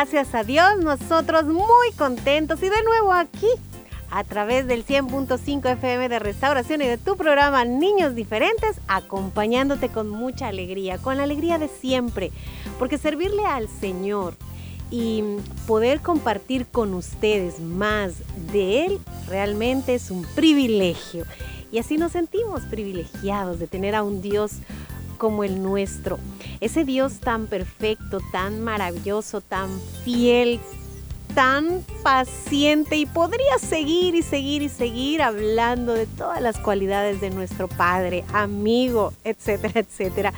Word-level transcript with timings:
Gracias 0.00 0.34
a 0.34 0.44
Dios, 0.44 0.78
nosotros 0.82 1.44
muy 1.44 1.92
contentos 1.94 2.62
y 2.62 2.70
de 2.70 2.82
nuevo 2.84 3.12
aquí 3.12 3.48
a 4.10 4.24
través 4.24 4.66
del 4.66 4.86
100.5 4.86 5.72
FM 5.72 6.08
de 6.08 6.18
Restauración 6.18 6.80
y 6.80 6.86
de 6.86 6.96
tu 6.96 7.18
programa 7.18 7.66
Niños 7.66 8.14
Diferentes, 8.14 8.80
acompañándote 8.88 9.90
con 9.90 10.08
mucha 10.08 10.48
alegría, 10.48 10.96
con 10.96 11.18
la 11.18 11.24
alegría 11.24 11.58
de 11.58 11.68
siempre, 11.68 12.32
porque 12.78 12.96
servirle 12.96 13.44
al 13.44 13.68
Señor 13.68 14.36
y 14.90 15.22
poder 15.66 16.00
compartir 16.00 16.64
con 16.64 16.94
ustedes 16.94 17.60
más 17.60 18.14
de 18.54 18.86
Él 18.86 19.00
realmente 19.28 19.94
es 19.94 20.10
un 20.10 20.22
privilegio. 20.34 21.26
Y 21.72 21.78
así 21.78 21.98
nos 21.98 22.12
sentimos 22.12 22.62
privilegiados 22.62 23.58
de 23.58 23.66
tener 23.66 23.94
a 23.94 24.02
un 24.02 24.22
Dios 24.22 24.52
como 25.20 25.44
el 25.44 25.62
nuestro. 25.62 26.18
Ese 26.60 26.86
Dios 26.86 27.20
tan 27.20 27.46
perfecto, 27.46 28.20
tan 28.32 28.62
maravilloso, 28.62 29.42
tan 29.42 29.68
fiel, 30.02 30.58
tan 31.34 31.84
paciente 32.02 32.96
y 32.96 33.04
podría 33.04 33.58
seguir 33.58 34.14
y 34.14 34.22
seguir 34.22 34.62
y 34.62 34.70
seguir 34.70 35.20
hablando 35.20 35.92
de 35.92 36.06
todas 36.06 36.40
las 36.40 36.58
cualidades 36.58 37.20
de 37.20 37.28
nuestro 37.28 37.68
Padre, 37.68 38.24
amigo, 38.32 39.12
etcétera, 39.22 39.80
etcétera. 39.80 40.32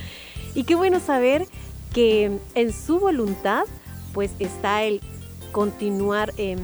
Y 0.54 0.64
qué 0.64 0.74
bueno 0.74 0.98
saber 0.98 1.46
que 1.94 2.32
en 2.56 2.72
su 2.72 2.98
voluntad 2.98 3.62
pues 4.12 4.32
está 4.40 4.82
el 4.82 5.00
continuar 5.52 6.32
em, 6.38 6.58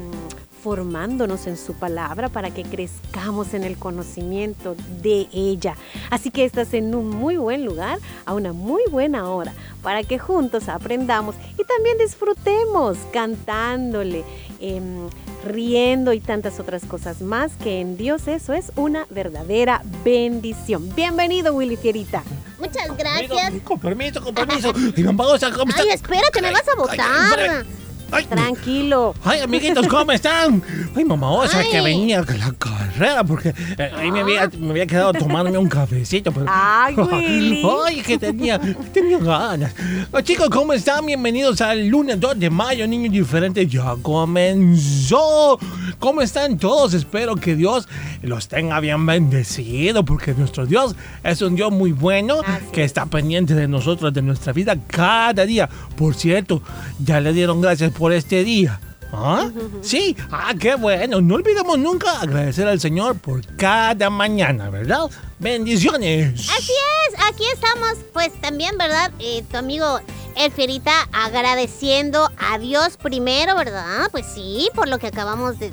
formándonos 0.69 1.47
en 1.47 1.57
su 1.57 1.73
palabra 1.73 2.29
para 2.29 2.51
que 2.51 2.63
crezcamos 2.63 3.55
en 3.55 3.65
el 3.65 3.79
conocimiento 3.79 4.77
de 5.01 5.27
ella. 5.33 5.77
Así 6.11 6.31
que 6.31 6.45
estás 6.45 6.75
en 6.75 6.95
un 6.95 7.09
muy 7.09 7.39
buen 7.39 7.65
lugar, 7.65 7.99
a 8.27 8.35
una 8.35 8.53
muy 8.53 8.83
buena 8.91 9.31
hora, 9.31 9.55
para 9.83 10.03
que 10.03 10.19
juntos 10.19 10.69
aprendamos 10.69 11.37
y 11.57 11.65
también 11.65 11.97
disfrutemos 11.97 12.99
cantándole, 13.15 14.25
em, 14.61 15.09
riendo 15.47 16.13
y 16.13 16.21
tantas 16.21 16.61
otras 16.61 16.85
cosas 16.85 17.23
más 17.23 17.53
que 17.57 17.81
en 17.81 17.97
Dios 17.97 18.29
eso 18.29 18.53
es 18.53 18.71
una 18.77 19.07
verdadera 19.09 19.81
bendición. 20.05 20.95
Bienvenido 20.95 21.55
Willy 21.55 21.77
Fierita. 21.77 22.23
Muchas 22.59 22.95
gracias. 22.95 23.55
Con 23.65 23.81
permiso, 23.81 24.23
con 24.23 24.35
permiso. 24.35 24.71
Ay, 24.75 25.89
espérate, 25.95 26.43
me 26.43 26.53
vas 26.53 26.69
a 26.69 26.73
Ay, 26.73 26.77
botar. 26.77 27.78
Ay, 28.11 28.25
Tranquilo. 28.25 29.15
Ay, 29.25 29.41
amiguitos, 29.41 29.87
¿cómo 29.87 30.13
están? 30.13 30.63
Ay, 30.97 31.05
mamá, 31.05 31.31
o 31.31 31.47
sea, 31.49 31.63
que 31.63 31.79
Ay. 31.79 31.85
venía 31.85 32.21
a 32.21 32.33
la 32.37 32.53
carrera 32.99 33.25
porque 33.25 33.55
eh, 33.79 33.91
ahí 33.97 34.11
me 34.11 34.21
había, 34.21 34.51
me 34.59 34.71
había 34.71 34.87
quedado 34.87 35.13
tomándome 35.13 35.59
un 35.59 35.69
cafecito. 35.69 36.33
Pero... 36.33 36.47
Ay, 36.49 36.95
Willy. 36.97 37.63
Ay, 37.87 38.03
que 38.03 38.19
tenía, 38.19 38.61
tenía 38.93 39.19
ganas. 39.19 39.75
Ah, 40.13 40.23
chicos, 40.23 40.49
¿cómo 40.51 40.73
están? 40.73 41.07
Bienvenidos 41.07 41.61
al 41.61 41.87
lunes 41.87 42.19
2 42.19 42.39
de 42.39 42.51
mayo, 42.51 42.87
niños 42.87 43.13
diferentes. 43.13 43.69
Ya 43.69 43.95
comenzó. 44.03 45.59
¿Cómo 45.99 46.23
están 46.23 46.59
todos? 46.59 46.95
Espero 46.95 47.37
que 47.37 47.55
Dios 47.55 47.89
los 48.23 48.49
tenga 48.49 48.81
bien 48.81 49.05
bendecido 49.07 50.05
porque 50.05 50.35
nuestro 50.35 50.67
Dios 50.67 50.97
es 51.23 51.41
un 51.43 51.55
Dios 51.55 51.71
muy 51.71 51.93
bueno 51.93 52.41
Así 52.45 52.67
que 52.73 52.85
está 52.85 53.07
pendiente 53.07 53.55
de 53.55 53.69
nosotros, 53.69 54.13
de 54.13 54.23
nuestra 54.23 54.53
vida 54.53 54.77
cada 54.87 55.47
día. 55.47 55.69
Por 55.97 56.15
cierto, 56.15 56.63
ya 57.05 57.21
le 57.21 57.33
dieron 57.33 57.61
gracias 57.61 57.93
por 57.93 58.13
este 58.13 58.45
día. 58.45 58.81
¿Ah? 59.13 59.49
Sí, 59.83 60.17
ah, 60.31 60.53
qué 60.59 60.75
bueno. 60.75 61.21
No 61.21 61.37
olvidemos 61.37 61.79
nunca 61.79 62.21
agradecer 62.21 62.69
al 62.69 62.81
Señor 62.81 63.19
por 63.19 63.45
cada 63.57 64.11
mañana, 64.11 64.71
¿verdad? 64.71 65.11
Bendiciones. 65.39 66.49
Así 66.51 66.73
es, 66.73 67.15
aquí 67.27 67.45
estamos, 67.53 67.97
pues 68.13 68.33
también, 68.41 68.77
¿verdad? 68.77 69.11
Eh, 69.19 69.45
tu 69.51 69.57
amigo 69.57 70.01
El 70.37 70.53
Fierita 70.53 71.09
agradeciendo 71.13 72.31
a 72.39 72.59
Dios 72.59 72.97
primero, 72.97 73.57
¿verdad? 73.57 74.09
Pues 74.11 74.27
sí, 74.27 74.69
por 74.75 74.89
lo 74.89 74.99
que 74.99 75.07
acabamos 75.07 75.59
de 75.59 75.71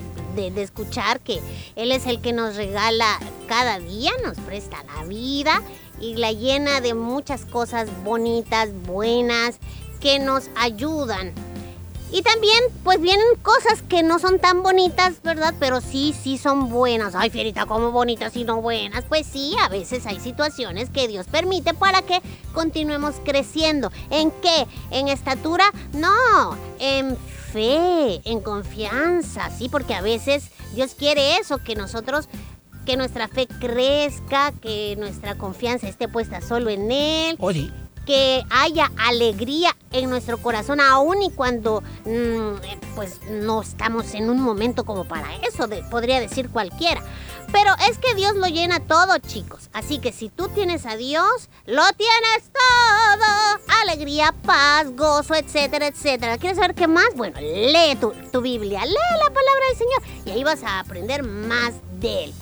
escuchar, 0.62 1.20
que 1.20 1.42
Él 1.76 1.92
es 1.92 2.06
el 2.06 2.22
que 2.22 2.34
nos 2.34 2.56
regala 2.56 3.20
cada 3.48 3.80
día, 3.80 4.12
nos 4.24 4.38
presta 4.40 4.84
la 4.96 5.06
vida 5.06 5.62
y 6.00 6.16
la 6.16 6.32
llena 6.32 6.82
de 6.82 6.94
muchas 6.94 7.46
cosas 7.46 7.90
bonitas, 8.04 8.70
buenas, 8.86 9.60
que 10.00 10.20
nos 10.20 10.50
ayudan. 10.56 11.34
Y 12.16 12.22
también, 12.22 12.64
pues 12.86 13.02
vienen 13.02 13.26
cosas 13.42 13.82
que 13.82 14.02
no 14.02 14.20
son 14.20 14.40
tan 14.40 14.64
bonitas, 14.64 15.22
¿verdad? 15.22 15.54
Pero 15.60 15.82
sí, 15.82 16.16
sí 16.18 16.38
son 16.38 16.70
buenas. 16.70 17.14
Ay, 17.14 17.30
Fierita, 17.30 17.66
¿cómo 17.66 17.92
bonitas 17.92 18.38
y 18.38 18.46
no 18.46 18.62
buenas? 18.62 19.04
Pues 19.04 19.28
sí, 19.28 19.54
a 19.62 19.68
veces 19.68 20.06
hay 20.06 20.22
situaciones 20.22 20.90
que 20.90 21.10
Dios 21.10 21.28
permite 21.28 21.74
para 21.74 22.04
que 22.04 22.22
continuemos 22.54 23.16
creciendo. 23.26 23.92
¿En 24.12 24.32
qué? 24.32 24.66
¿En 24.92 25.10
estatura? 25.10 25.66
No, 25.92 26.56
en 26.80 27.18
fe, 27.52 28.22
en 28.24 28.40
confianza, 28.40 29.50
sí, 29.50 29.68
porque 29.68 29.94
a 29.94 30.02
veces 30.02 30.52
Dios 30.74 30.96
quiere 30.96 31.36
eso, 31.40 31.58
que 31.58 31.76
nosotros 31.76 32.30
que 32.86 32.96
nuestra 32.96 33.28
fe 33.28 33.46
crezca, 33.48 34.54
que 34.62 34.96
nuestra 34.98 35.36
confianza 35.36 35.90
esté 35.90 36.08
puesta 36.08 36.40
solo 36.40 36.70
en 36.70 36.92
Él, 36.92 37.36
Oye, 37.40 37.72
que 38.06 38.44
haya 38.50 38.92
alegría 38.98 39.76
en 39.92 40.10
nuestro 40.10 40.38
corazón, 40.38 40.80
aún 40.80 41.22
y 41.24 41.32
cuando 41.32 41.82
mm, 42.06 42.10
eh, 42.64 42.80
pues 42.96 43.20
no 43.30 43.62
estamos 43.62 44.14
en 44.14 44.30
un 44.30 44.42
momento 44.42 44.86
como 44.86 45.06
para 45.06 45.36
eso, 45.48 45.68
de- 45.68 45.84
podría 45.84 46.20
decir 46.20 46.50
cualquiera. 46.50 47.02
Pero 47.52 47.72
es 47.90 47.98
que 48.00 48.16
Dios 48.16 48.36
lo 48.36 48.48
llena 48.48 48.80
todo, 48.80 49.18
chicos. 49.20 49.70
Así 49.72 50.00
que 50.00 50.12
si 50.12 50.30
tú 50.30 50.50
tienes 50.50 50.86
a 50.86 50.98
Dios, 50.98 51.50
lo 51.66 51.84
tienes 51.96 52.52
todo. 52.52 53.62
Alegría, 53.84 54.34
paz, 54.46 54.88
gozo, 54.96 55.36
etcétera, 55.36 55.88
etcétera. 55.88 56.38
¿Quieres 56.38 56.58
saber 56.58 56.74
qué 56.76 56.88
más? 56.88 57.08
Bueno, 57.16 57.40
lee 57.40 57.96
tu, 58.02 58.12
tu 58.32 58.42
Biblia, 58.42 58.84
lee 58.86 58.94
la 58.94 59.30
palabra 59.32 59.66
del 59.70 59.78
Señor 59.78 60.26
y 60.26 60.32
ahí 60.32 60.44
vas 60.44 60.64
a 60.64 60.80
aprender 60.80 61.24
más 61.24 61.74
de 62.00 62.26
Él. 62.26 62.34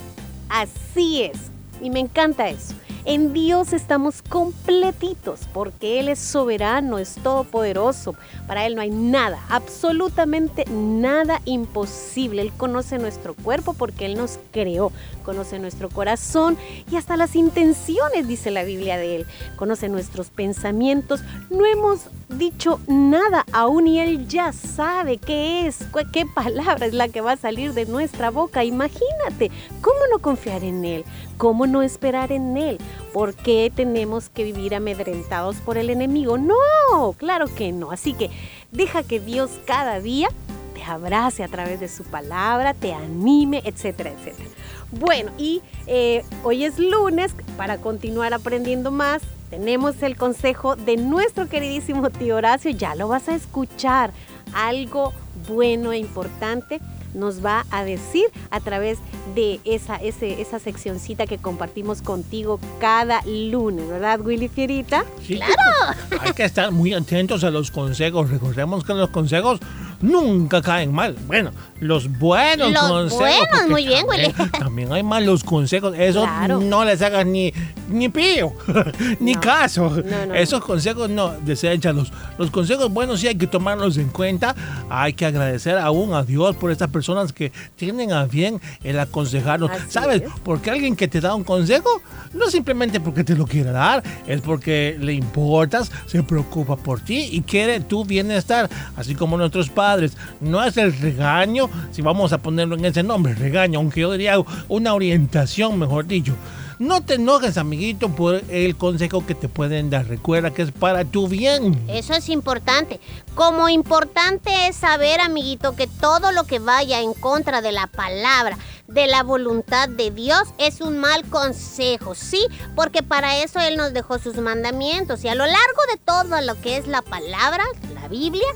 Así 0.49 1.23
es. 1.23 1.37
Y 1.81 1.89
me 1.89 1.99
encanta 1.99 2.47
eso. 2.49 2.73
En 3.05 3.33
Dios 3.33 3.73
estamos 3.73 4.21
completitos 4.21 5.41
porque 5.53 5.99
Él 5.99 6.07
es 6.07 6.19
soberano, 6.19 6.99
es 6.99 7.15
todopoderoso. 7.15 8.15
Para 8.47 8.65
Él 8.65 8.75
no 8.75 8.81
hay 8.81 8.91
nada, 8.91 9.43
absolutamente 9.49 10.63
nada 10.71 11.41
imposible. 11.43 12.41
Él 12.41 12.53
conoce 12.55 12.99
nuestro 12.99 13.33
cuerpo 13.33 13.73
porque 13.73 14.05
Él 14.05 14.15
nos 14.15 14.39
creó, 14.51 14.93
conoce 15.25 15.59
nuestro 15.59 15.89
corazón 15.89 16.57
y 16.89 16.95
hasta 16.95 17.17
las 17.17 17.35
intenciones, 17.35 18.25
dice 18.25 18.51
la 18.51 18.63
Biblia 18.63 18.95
de 18.97 19.17
Él. 19.17 19.25
Conoce 19.57 19.89
nuestros 19.89 20.29
pensamientos. 20.29 21.23
No 21.49 21.65
hemos 21.65 22.05
dicho 22.29 22.79
nada 22.87 23.45
aún 23.51 23.85
y 23.87 23.99
Él 23.99 24.29
ya 24.29 24.53
sabe 24.53 25.17
qué 25.17 25.67
es, 25.67 25.79
qué 26.13 26.25
palabra 26.25 26.85
es 26.85 26.93
la 26.93 27.09
que 27.09 27.19
va 27.19 27.33
a 27.33 27.37
salir 27.37 27.73
de 27.73 27.85
nuestra 27.85 28.31
boca. 28.31 28.63
Imagínate, 28.63 29.51
¿cómo 29.81 29.99
no 30.09 30.19
confiar 30.19 30.63
en 30.63 30.85
Él? 30.85 31.05
¿Cómo 31.43 31.67
no 31.67 31.81
esperar 31.81 32.31
en 32.31 32.55
Él? 32.55 32.77
¿Por 33.11 33.35
qué 33.35 33.69
tenemos 33.75 34.29
que 34.29 34.45
vivir 34.45 34.73
amedrentados 34.75 35.57
por 35.57 35.77
el 35.77 35.89
enemigo? 35.89 36.37
No, 36.37 37.11
claro 37.17 37.53
que 37.53 37.73
no. 37.73 37.91
Así 37.91 38.13
que 38.13 38.29
deja 38.71 39.03
que 39.03 39.19
Dios 39.19 39.51
cada 39.65 39.99
día 39.99 40.29
te 40.73 40.83
abrace 40.83 41.43
a 41.43 41.49
través 41.49 41.81
de 41.81 41.89
su 41.89 42.05
palabra, 42.05 42.73
te 42.73 42.93
anime, 42.93 43.61
etcétera, 43.65 44.11
etcétera. 44.11 44.49
Bueno, 44.93 45.33
y 45.37 45.61
eh, 45.85 46.23
hoy 46.43 46.63
es 46.63 46.79
lunes, 46.79 47.35
para 47.57 47.77
continuar 47.77 48.33
aprendiendo 48.33 48.89
más, 48.89 49.21
tenemos 49.49 50.01
el 50.01 50.15
consejo 50.15 50.77
de 50.77 50.95
nuestro 50.95 51.49
queridísimo 51.49 52.09
tío 52.09 52.37
Horacio, 52.37 52.71
ya 52.71 52.95
lo 52.95 53.09
vas 53.09 53.27
a 53.27 53.35
escuchar, 53.35 54.13
algo 54.53 55.11
bueno 55.49 55.91
e 55.91 55.97
importante 55.97 56.79
nos 57.13 57.43
va 57.43 57.65
a 57.71 57.83
decir 57.83 58.25
a 58.49 58.59
través 58.59 58.99
de 59.35 59.59
esa, 59.63 59.95
ese, 59.95 60.41
esa 60.41 60.59
seccioncita 60.59 61.25
que 61.25 61.37
compartimos 61.37 62.01
contigo 62.01 62.59
cada 62.79 63.21
lunes, 63.25 63.87
¿verdad, 63.87 64.21
Willy 64.21 64.47
Fierita? 64.47 65.05
Sí, 65.25 65.35
claro. 65.37 65.99
Hay 66.21 66.33
que 66.33 66.43
estar 66.43 66.71
muy 66.71 66.93
atentos 66.93 67.43
a 67.43 67.51
los 67.51 67.71
consejos. 67.71 68.29
Recordemos 68.29 68.83
que 68.83 68.93
los 68.93 69.09
consejos 69.09 69.59
nunca 70.01 70.61
caen 70.61 70.93
mal. 70.93 71.15
Bueno, 71.27 71.51
los 71.83 72.09
buenos 72.17 72.71
Los 72.71 72.81
consejos. 72.83 73.19
buenos, 73.19 73.47
porque 73.51 73.71
muy 73.71 73.85
bien, 73.85 74.05
también, 74.07 74.31
Willy. 74.37 74.49
También 74.59 74.93
hay 74.93 75.03
malos 75.03 75.43
consejos. 75.43 75.93
Eso 75.97 76.23
Claro. 76.23 76.59
no 76.59 76.83
les 76.85 77.01
hagas 77.01 77.25
ni, 77.25 77.53
ni 77.89 78.09
pío, 78.09 78.53
ni 79.19 79.33
No. 79.33 79.41
caso. 79.41 79.89
No, 79.89 80.25
no, 80.27 80.33
Esos 80.33 80.63
consejos 80.63 81.09
no, 81.09 81.29
deséchalos. 81.41 82.11
Los 82.37 82.49
consejos 82.51 82.91
buenos 82.91 83.19
sí 83.19 83.27
hay 83.27 83.35
que 83.35 83.47
tomarlos 83.47 83.97
en 83.97 84.09
cuenta. 84.09 84.55
Hay 84.89 85.13
que 85.13 85.25
agradecer 85.25 85.77
aún 85.77 86.13
a 86.13 86.23
Dios 86.23 86.55
por 86.55 86.71
estas 86.71 86.89
personas 86.89 87.33
que 87.33 87.51
tienen 87.75 88.11
a 88.13 88.25
bien 88.25 88.59
el 88.83 88.99
aconsejarnos. 88.99 89.69
Así 89.71 89.83
¿Sabes? 89.89 90.21
es. 90.23 90.29
Porque 90.43 90.71
alguien 90.71 90.95
que 90.95 91.07
te 91.07 91.19
da 91.21 91.35
un 91.35 91.43
consejo, 91.43 92.01
no 92.33 92.49
simplemente 92.49 92.99
porque 92.99 93.23
te 93.23 93.35
lo 93.35 93.45
quiere 93.45 93.71
dar, 93.71 94.03
es 94.27 94.41
porque 94.41 94.97
le 94.99 95.13
importas, 95.13 95.91
se 96.07 96.23
preocupa 96.23 96.75
por 96.77 97.01
ti 97.01 97.29
y 97.31 97.41
quiere 97.41 97.79
tu 97.79 98.05
bienestar, 98.05 98.69
así 98.95 99.15
como 99.15 99.37
nuestros 99.37 99.69
padres. 99.69 100.17
No 100.39 100.63
es 100.63 100.77
el 100.77 100.97
regaño, 100.97 101.69
si 101.91 102.01
vamos 102.01 102.33
a 102.33 102.39
ponerlo 102.39 102.75
en 102.75 102.85
ese 102.85 103.03
nombre, 103.03 103.33
regaño, 103.35 103.79
aunque 103.79 104.01
yo 104.01 104.11
diría 104.11 104.35
una 104.67 104.93
orientación, 104.93 105.79
mejor 105.79 106.07
dicho. 106.07 106.35
No 106.79 107.01
te 107.01 107.13
enojes, 107.13 107.57
amiguito, 107.57 108.09
por 108.09 108.41
el 108.49 108.75
consejo 108.75 109.25
que 109.25 109.35
te 109.35 109.47
pueden 109.47 109.89
dar. 109.89 110.07
Recuerda 110.07 110.51
que 110.51 110.63
es 110.63 110.71
para 110.71 111.05
tu 111.05 111.27
bien. 111.27 111.81
Eso 111.87 112.13
es 112.13 112.29
importante. 112.29 112.99
Como 113.35 113.69
importante 113.69 114.67
es 114.67 114.75
saber, 114.75 115.21
amiguito, 115.21 115.75
que 115.75 115.87
todo 115.87 116.31
lo 116.31 116.45
que 116.45 116.59
vaya 116.59 116.99
en 116.99 117.13
contra 117.13 117.61
de 117.61 117.71
la 117.71 117.87
palabra, 117.87 118.57
de 118.87 119.07
la 119.07 119.23
voluntad 119.23 119.87
de 119.87 120.11
Dios, 120.11 120.41
es 120.57 120.81
un 120.81 120.97
mal 120.97 121.23
consejo, 121.29 122.15
¿sí? 122.15 122.45
Porque 122.75 123.01
para 123.01 123.37
eso 123.37 123.59
Él 123.59 123.77
nos 123.77 123.93
dejó 123.93 124.19
sus 124.19 124.35
mandamientos 124.37 125.23
y 125.23 125.29
a 125.29 125.35
lo 125.35 125.45
largo 125.45 125.81
de 125.91 125.99
todo 126.03 126.41
lo 126.41 126.59
que 126.59 126.77
es 126.77 126.87
la 126.87 127.01
palabra, 127.01 127.63
la 127.93 128.07
Biblia, 128.07 128.47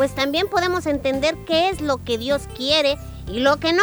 pues 0.00 0.14
también 0.14 0.48
podemos 0.48 0.86
entender 0.86 1.36
qué 1.46 1.68
es 1.68 1.82
lo 1.82 2.02
que 2.02 2.16
Dios 2.16 2.40
quiere 2.56 2.96
y 3.30 3.40
lo 3.40 3.58
que 3.58 3.74
no. 3.74 3.82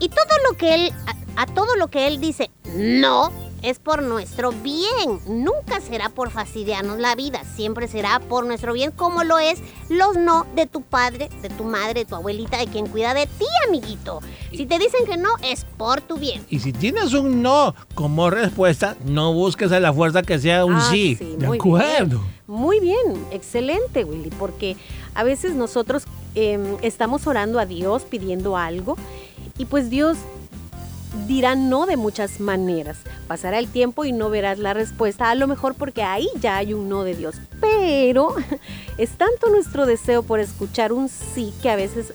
Y 0.00 0.08
todo 0.08 0.24
lo 0.50 0.56
que 0.56 0.74
Él, 0.74 0.92
a, 1.36 1.42
a 1.42 1.44
todo 1.44 1.76
lo 1.76 1.88
que 1.88 2.06
Él 2.06 2.22
dice 2.22 2.50
no, 2.74 3.30
es 3.60 3.78
por 3.78 4.02
nuestro 4.02 4.50
bien. 4.50 5.20
Nunca 5.26 5.82
será 5.82 6.08
por 6.08 6.30
fastidiarnos 6.30 6.98
la 6.98 7.14
vida. 7.16 7.42
Siempre 7.54 7.86
será 7.86 8.18
por 8.18 8.46
nuestro 8.46 8.72
bien, 8.72 8.92
como 8.92 9.24
lo 9.24 9.38
es 9.38 9.58
los 9.90 10.16
no 10.16 10.46
de 10.54 10.64
tu 10.64 10.80
padre, 10.80 11.28
de 11.42 11.50
tu 11.50 11.64
madre, 11.64 12.00
de 12.00 12.04
tu 12.06 12.14
abuelita, 12.14 12.56
de 12.56 12.68
quien 12.68 12.86
cuida 12.86 13.12
de 13.12 13.26
ti, 13.26 13.44
amiguito. 13.66 14.20
Si 14.50 14.64
te 14.64 14.78
dicen 14.78 15.04
que 15.04 15.18
no, 15.18 15.28
es 15.42 15.66
por 15.76 16.00
tu 16.00 16.16
bien. 16.16 16.46
Y 16.48 16.60
si 16.60 16.72
tienes 16.72 17.12
un 17.12 17.42
no 17.42 17.74
como 17.94 18.30
respuesta, 18.30 18.96
no 19.04 19.34
busques 19.34 19.70
a 19.72 19.80
la 19.80 19.92
fuerza 19.92 20.22
que 20.22 20.38
sea 20.38 20.64
un 20.64 20.76
Ah, 20.76 20.88
sí. 20.90 21.16
sí, 21.18 21.36
de 21.36 21.46
muy 21.46 21.58
acuerdo. 21.58 22.20
bien. 22.20 22.38
Muy 22.46 22.80
bien, 22.80 23.26
excelente, 23.30 24.04
Willy, 24.04 24.30
porque 24.30 24.74
a 25.18 25.24
veces 25.24 25.56
nosotros 25.56 26.04
em, 26.36 26.76
estamos 26.80 27.26
orando 27.26 27.58
a 27.58 27.66
Dios 27.66 28.04
pidiendo 28.04 28.56
algo 28.56 28.96
y 29.58 29.64
pues 29.64 29.90
Dios 29.90 30.16
dirá 31.26 31.56
no 31.56 31.86
de 31.86 31.96
muchas 31.96 32.38
maneras. 32.38 32.98
Pasará 33.26 33.58
el 33.58 33.66
tiempo 33.66 34.04
y 34.04 34.12
no 34.12 34.30
verás 34.30 34.60
la 34.60 34.74
respuesta, 34.74 35.28
a 35.28 35.34
lo 35.34 35.48
mejor 35.48 35.74
porque 35.74 36.04
ahí 36.04 36.28
ya 36.40 36.58
hay 36.58 36.72
un 36.72 36.88
no 36.88 37.02
de 37.02 37.16
Dios. 37.16 37.34
Pero 37.60 38.36
es 38.98 39.10
tanto 39.16 39.50
nuestro 39.50 39.86
deseo 39.86 40.22
por 40.22 40.38
escuchar 40.38 40.92
un 40.92 41.08
sí 41.08 41.52
que 41.62 41.70
a 41.70 41.74
veces 41.74 42.14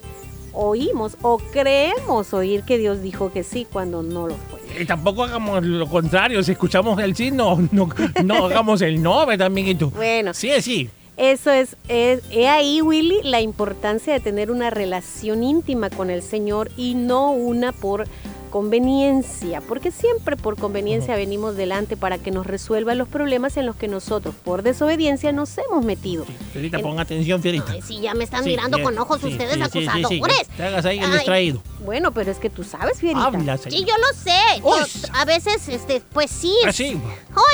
oímos 0.54 1.18
o 1.24 1.40
creemos 1.40 2.34
oír 2.34 2.64
que 2.64 2.78
Dios 2.78 3.02
dijo 3.02 3.34
que 3.34 3.44
sí 3.44 3.68
cuando 3.70 4.02
no 4.02 4.30
lo 4.30 4.36
fue. 4.36 4.82
Y 4.82 4.86
tampoco 4.86 5.26
hagamos 5.26 5.62
lo 5.62 5.90
contrario. 5.90 6.42
Si 6.42 6.54
escuchamos 6.54 6.98
el 7.02 7.18
sí, 7.18 7.32
no, 7.32 7.68
no, 7.74 7.90
no 8.24 8.46
hagamos 8.46 8.82
el 8.82 9.04
no, 9.04 9.26
¿verdad, 9.26 9.48
amiguito? 9.48 9.90
Bueno. 9.90 10.34
Sí 10.34 10.50
es 10.52 10.64
sí. 10.64 10.90
Eso 11.18 11.52
es, 11.52 11.76
es, 11.90 12.22
he 12.32 12.48
ahí, 12.48 12.82
Willy, 12.82 13.20
la 13.24 13.40
importancia 13.42 14.14
de 14.14 14.20
tener 14.20 14.50
una 14.50 14.70
relación 14.72 15.44
íntima 15.44 15.90
con 15.90 16.10
el 16.10 16.24
Señor 16.24 16.72
y 16.76 16.96
no 16.96 17.32
una 17.32 17.72
por 17.72 18.06
conveniencia, 18.50 19.62
porque 19.62 19.92
siempre 19.92 20.38
por 20.38 20.58
conveniencia 20.58 21.16
venimos 21.16 21.56
delante 21.56 21.98
para 21.98 22.18
que 22.18 22.32
nos 22.32 22.46
resuelva 22.46 22.94
los 22.96 23.08
problemas 23.08 23.58
en 23.58 23.66
los 23.66 23.76
que 23.76 23.88
nosotros, 23.88 24.34
por 24.44 24.62
desobediencia, 24.64 25.32
nos 25.32 25.56
hemos 25.58 25.84
metido. 25.84 26.26
Fierita, 26.52 26.80
pon 26.80 27.00
atención, 27.00 27.42
Fierita. 27.42 27.72
Ay, 27.72 27.82
si 27.82 28.00
ya 28.00 28.14
me 28.14 28.24
están 28.24 28.44
Sí, 28.44 28.52
mirando 28.52 28.78
bien. 28.78 28.90
con 28.90 29.00
ojos 29.00 29.22
Sí, 29.22 29.28
ustedes 29.28 29.56
sí, 29.56 29.62
acusadores. 29.62 30.48
Te 30.56 30.64
hagas 30.64 30.86
ahí 30.86 31.00
el 31.00 31.12
distraído. 31.12 31.62
Bueno, 31.84 32.12
pero 32.14 32.32
es 32.32 32.38
que 32.40 32.50
tú 32.50 32.64
sabes, 32.64 33.00
Fierita. 33.00 33.26
Habla, 33.26 33.58
Sí, 33.58 33.70
señor. 33.72 33.88
yo 33.90 33.94
lo 33.98 34.20
sé. 34.20 34.60
Yo- 34.60 34.68
Uy. 34.68 35.12
a 35.14 35.26
veces, 35.26 35.68
este, 35.68 36.02
pues 36.14 36.32
sí. 36.32 36.54
Así. 36.66 37.00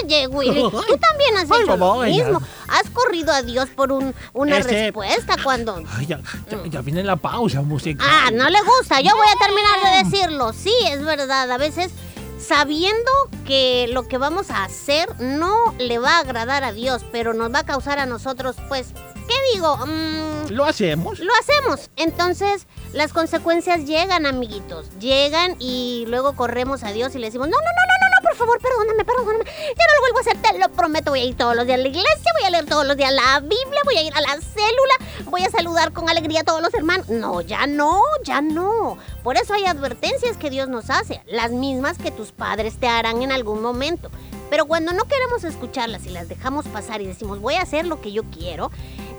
Oye, 0.03 0.27
Willy, 0.27 0.61
tú 0.71 0.97
también 0.97 1.37
has 1.37 1.45
hecho 1.45 1.75
lo 1.77 1.95
mismo. 2.03 2.41
Has 2.67 2.89
corrido 2.91 3.31
a 3.33 3.41
Dios 3.41 3.69
por 3.69 3.91
un, 3.91 4.13
una 4.33 4.57
Este- 4.59 4.83
respuesta 4.91 5.35
cuando... 5.43 5.81
Ay, 5.97 6.05
ya, 6.05 6.19
ya, 6.49 6.59
ya 6.69 6.81
viene 6.81 7.03
la 7.03 7.15
pausa 7.15 7.61
musical. 7.61 8.07
Ah, 8.09 8.29
no 8.31 8.49
le 8.49 8.59
gusta. 8.61 9.01
Yo 9.01 9.11
voy 9.15 9.27
a 9.27 9.45
terminar 9.45 10.03
de 10.03 10.09
decirlo. 10.09 10.53
Sí, 10.53 10.73
es 10.91 11.03
verdad. 11.03 11.49
A 11.51 11.57
veces, 11.57 11.91
sabiendo 12.39 13.11
que 13.45 13.87
lo 13.91 14.07
que 14.07 14.17
vamos 14.17 14.49
a 14.51 14.63
hacer 14.63 15.09
no 15.19 15.55
le 15.79 15.99
va 15.99 16.17
a 16.17 16.19
agradar 16.19 16.63
a 16.63 16.71
Dios, 16.71 17.03
pero 17.11 17.33
nos 17.33 17.53
va 17.53 17.59
a 17.59 17.65
causar 17.65 17.99
a 17.99 18.05
nosotros, 18.05 18.55
pues, 18.67 18.87
¿qué 19.27 19.35
digo? 19.53 19.75
Mm, 19.85 20.51
Lo 20.51 20.65
hacemos. 20.65 21.19
lo 21.19 21.31
hacemos. 21.39 21.89
Entonces, 21.95 22.67
las 22.93 23.13
consecuencias 23.13 23.85
llegan, 23.85 24.25
amiguitos. 24.25 24.87
Llegan 24.99 25.55
y 25.59 26.05
luego 26.07 26.35
corremos 26.35 26.83
a 26.83 26.91
Dios 26.91 27.13
y 27.15 27.19
le 27.19 27.27
decimos, 27.27 27.47
no, 27.47 27.57
no, 27.57 27.63
no, 27.63 27.95
no, 27.99 28.15
no, 28.15 28.27
por 28.27 28.35
favor, 28.35 28.59
perdóname, 28.59 29.05
perdóname. 29.05 29.45
Ya 29.45 29.85
no 29.85 29.95
lo 29.95 30.01
vuelvo 30.01 30.17
a 30.17 30.21
hacer, 30.21 30.37
te 30.41 30.57
lo 30.57 30.69
prometo. 30.69 31.11
Voy 31.11 31.21
a 31.21 31.25
ir 31.25 31.37
todos 31.37 31.55
los 31.55 31.65
días 31.65 31.79
a 31.79 31.81
la 31.81 31.87
iglesia, 31.87 32.31
voy 32.39 32.47
a 32.47 32.49
leer 32.49 32.65
todos 32.65 32.85
los 32.85 32.97
días 32.97 33.13
la 33.13 33.39
Biblia, 33.41 33.81
voy 33.85 33.97
a 33.97 34.01
ir 34.01 34.13
a 34.15 34.21
la 34.21 34.33
célula, 34.41 35.25
voy 35.25 35.43
a 35.43 35.49
saludar 35.49 35.93
con 35.93 36.09
alegría 36.09 36.41
a 36.41 36.43
todos 36.43 36.61
los 36.61 36.73
hermanos. 36.73 37.09
No, 37.09 37.41
ya 37.41 37.67
no, 37.67 38.01
ya 38.23 38.41
no. 38.41 38.97
Por 39.23 39.37
eso 39.37 39.53
hay 39.53 39.65
advertencias 39.65 40.37
que 40.37 40.49
Dios 40.49 40.67
nos 40.67 40.89
hace, 40.89 41.21
las 41.27 41.51
mismas 41.51 41.97
que 41.97 42.11
tus 42.11 42.31
padres 42.31 42.79
te 42.79 42.87
harán 42.87 43.21
en 43.21 43.31
algún 43.31 43.61
momento. 43.61 44.09
Pero 44.49 44.65
cuando 44.65 44.93
no 44.93 45.05
queremos 45.05 45.43
escucharlas 45.43 46.05
y 46.05 46.09
las 46.09 46.27
dejamos 46.27 46.67
pasar 46.67 47.01
y 47.01 47.07
decimos, 47.07 47.39
voy 47.39 47.55
a 47.55 47.61
hacer 47.61 47.85
lo 47.85 48.01
que 48.01 48.11
yo 48.11 48.23
quiero, 48.23 48.71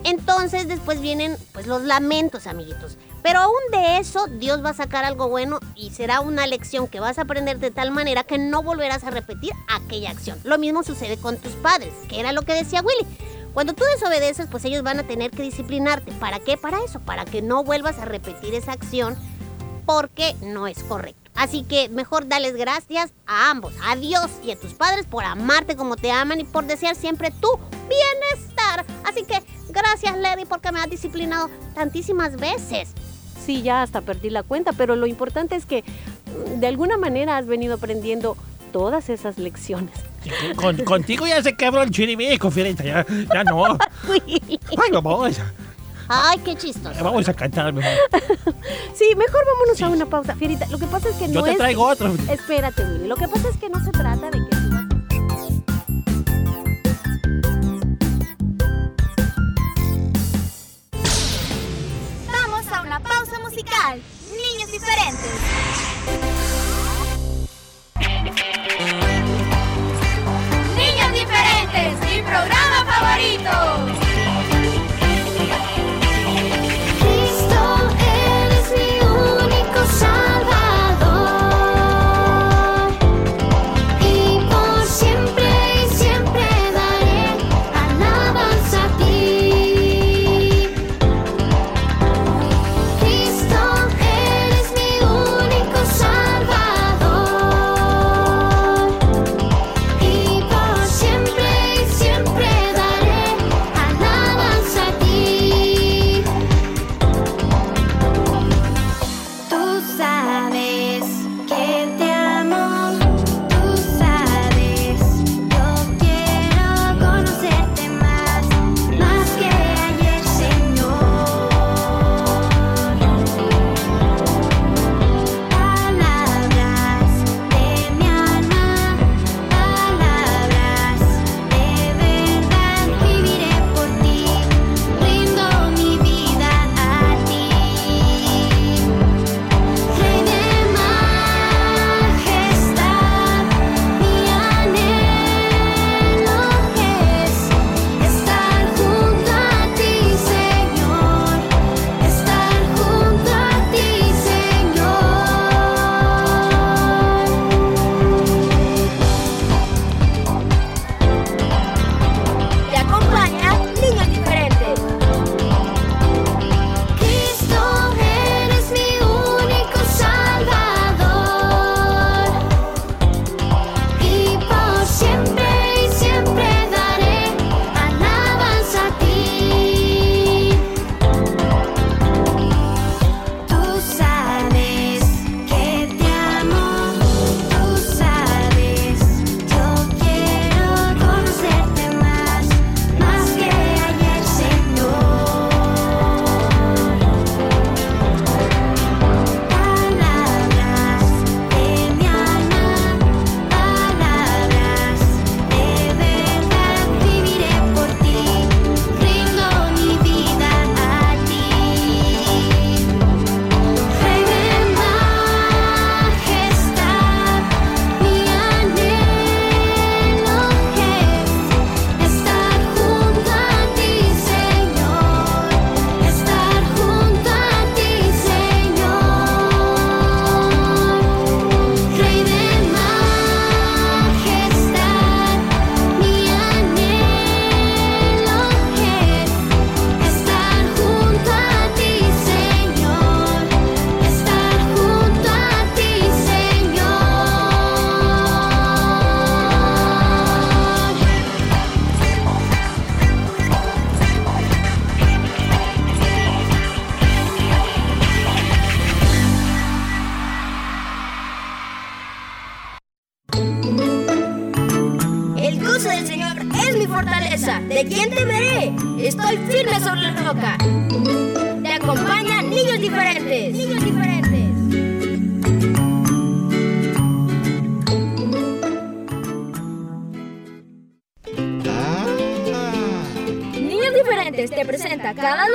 entonces 0.04 0.66
después 0.66 1.00
vienen 1.00 1.36
pues 1.52 1.66
los 1.66 1.82
lamentos, 1.82 2.46
amiguitos. 2.46 2.96
Pero 3.22 3.40
aún 3.40 3.60
de 3.70 3.98
eso 3.98 4.26
Dios 4.26 4.64
va 4.64 4.70
a 4.70 4.74
sacar 4.74 5.04
algo 5.04 5.28
bueno 5.28 5.60
y 5.74 5.90
será 5.90 6.20
una 6.20 6.46
lección 6.46 6.88
que 6.88 7.00
vas 7.00 7.18
a 7.18 7.22
aprender 7.22 7.58
de 7.58 7.70
tal 7.70 7.90
manera 7.90 8.24
que 8.24 8.38
no 8.38 8.62
volverás 8.62 9.04
a 9.04 9.10
repetir 9.10 9.52
aquella 9.68 10.10
acción. 10.10 10.38
Lo 10.44 10.58
mismo 10.58 10.82
sucede 10.82 11.18
con 11.18 11.36
tus 11.36 11.52
padres, 11.52 11.92
que 12.08 12.20
era 12.20 12.32
lo 12.32 12.42
que 12.42 12.54
decía 12.54 12.82
Willy. 12.82 13.06
Cuando 13.52 13.74
tú 13.74 13.82
desobedeces, 13.84 14.46
pues 14.50 14.64
ellos 14.64 14.82
van 14.82 15.00
a 15.00 15.06
tener 15.06 15.32
que 15.32 15.42
disciplinarte. 15.42 16.12
¿Para 16.12 16.38
qué? 16.38 16.56
Para 16.56 16.82
eso, 16.84 17.00
para 17.00 17.24
que 17.24 17.42
no 17.42 17.64
vuelvas 17.64 17.98
a 17.98 18.04
repetir 18.04 18.54
esa 18.54 18.72
acción 18.72 19.16
porque 19.86 20.34
no 20.40 20.68
es 20.68 20.82
correcto. 20.84 21.19
Así 21.34 21.62
que 21.64 21.88
mejor 21.88 22.28
dales 22.28 22.54
gracias 22.56 23.12
a 23.26 23.50
ambos, 23.50 23.72
a 23.84 23.96
Dios 23.96 24.30
y 24.44 24.50
a 24.50 24.56
tus 24.58 24.74
padres 24.74 25.06
por 25.06 25.24
amarte 25.24 25.74
como 25.76 25.96
te 25.96 26.10
aman 26.10 26.40
y 26.40 26.44
por 26.44 26.66
desear 26.66 26.94
siempre 26.96 27.30
tu 27.30 27.48
bienestar. 27.88 28.84
Así 29.04 29.24
que 29.24 29.42
gracias 29.70 30.16
Lady 30.18 30.44
porque 30.44 30.70
me 30.72 30.80
has 30.80 30.90
disciplinado 30.90 31.48
tantísimas 31.74 32.36
veces. 32.36 32.90
Sí, 33.44 33.62
ya 33.62 33.82
hasta 33.82 34.02
perdí 34.02 34.28
la 34.30 34.42
cuenta, 34.42 34.72
pero 34.72 34.96
lo 34.96 35.06
importante 35.06 35.56
es 35.56 35.64
que 35.66 35.82
mm, 35.82 36.60
de 36.60 36.66
alguna 36.66 36.98
manera 36.98 37.36
has 37.38 37.46
venido 37.46 37.74
aprendiendo 37.76 38.36
todas 38.72 39.08
esas 39.08 39.38
lecciones. 39.38 39.94
Con- 40.56 40.76
contigo 40.84 41.26
ya 41.26 41.42
se 41.42 41.56
quebró 41.56 41.82
el 41.82 41.90
chiribico, 41.90 42.50
Fierita. 42.50 42.84
Ya, 42.84 43.06
ya 43.34 43.44
no. 43.44 43.64
Ay, 44.08 44.60
vamos. 44.92 45.38
Ay, 46.12 46.38
qué 46.44 46.56
chistoso. 46.56 47.04
Vamos 47.04 47.28
a 47.28 47.34
cantar 47.34 47.72
mejor. 47.72 47.92
Sí, 48.94 49.14
mejor 49.16 49.44
vámonos 49.46 49.80
a 49.80 49.88
una 49.88 50.06
pausa. 50.06 50.34
Fierita, 50.34 50.66
lo 50.66 50.76
que 50.78 50.86
pasa 50.86 51.08
es 51.08 51.14
que 51.16 51.28
Yo 51.28 51.34
no 51.40 51.44
te 51.44 51.52
es... 51.52 51.56
traigo 51.56 51.86
otro. 51.86 52.12
Espérate, 52.28 52.84
Willy. 52.84 53.06
Lo 53.08 53.16
que 53.16 53.28
pasa 53.28 53.48
es 53.48 53.56
que 53.56 53.70
no 53.70 53.82
se 53.82 53.90
trata 53.92 54.26
de 54.30 54.38
que... 54.38 54.56
tú 54.56 54.70
vas- 54.70 56.00
Vamos 62.32 62.66
a 62.72 62.82
una 62.82 63.00
pausa 63.00 63.38
musical. 63.40 64.00
Niños 64.30 64.70
diferentes. 64.72 66.40
Niños 70.76 71.12
diferentes, 71.12 72.00
mi 72.10 72.22
programa 72.22 72.84
favorito. 72.86 73.99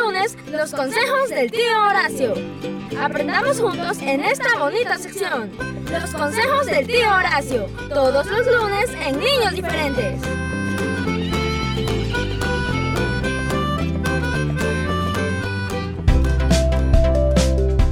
Lunes 0.05 0.37
los 0.51 0.71
consejos 0.71 1.29
del 1.29 1.51
tío 1.51 1.81
Horacio. 1.89 2.33
Aprendamos 3.01 3.59
juntos 3.59 3.97
en 4.01 4.23
esta 4.23 4.57
bonita 4.59 4.97
sección. 4.99 5.51
Los 5.91 6.11
consejos 6.11 6.65
del 6.67 6.85
tío 6.85 7.09
Horacio. 7.09 7.65
Todos 7.89 8.25
los 8.27 8.45
lunes 8.45 8.89
en 9.03 9.19
Niños 9.19 9.53
diferentes. 9.53 10.21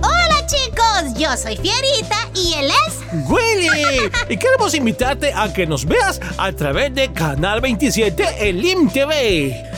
Hola 0.02 0.46
chicos, 0.46 1.18
yo 1.18 1.36
soy 1.36 1.58
Fierita 1.58 2.30
y 2.36 2.54
él 2.54 2.72
es... 2.88 3.00
Willy, 3.28 4.12
y 4.30 4.38
queremos 4.38 4.74
invitarte 4.76 5.34
a 5.34 5.52
que 5.52 5.66
nos 5.66 5.86
veas 5.86 6.20
a 6.38 6.52
través 6.52 6.94
de 6.94 7.12
Canal 7.12 7.62
27 7.62 8.50
en 8.50 8.62
LIM 8.62 8.90
TV. 8.92 9.73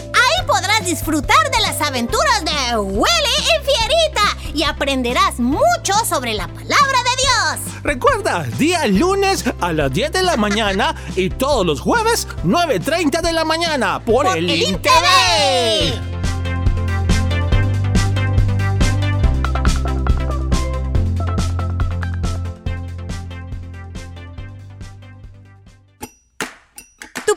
Disfrutar 0.86 1.50
de 1.52 1.62
las 1.62 1.82
aventuras 1.82 2.46
de 2.46 2.78
Willy 2.78 3.08
y 3.40 3.66
Fierita 3.66 4.54
y 4.54 4.62
aprenderás 4.62 5.40
mucho 5.40 5.94
sobre 6.08 6.36
la 6.36 6.48
palabra 6.48 6.70
de 6.70 7.22
Dios. 7.24 7.82
Recuerda, 7.82 8.44
día 8.60 8.86
lunes 8.86 9.44
a 9.62 9.74
las 9.74 9.92
10 9.92 10.12
de 10.12 10.22
la 10.22 10.38
mañana 10.38 10.96
y 11.16 11.32
todos 11.32 11.66
los 11.66 11.82
jueves 11.82 12.28
9.30 12.44 13.22
de 13.22 13.34
la 13.34 13.44
mañana 13.46 14.00
por, 14.00 14.28
Por 14.28 14.38
el 14.38 14.48
el 14.48 16.15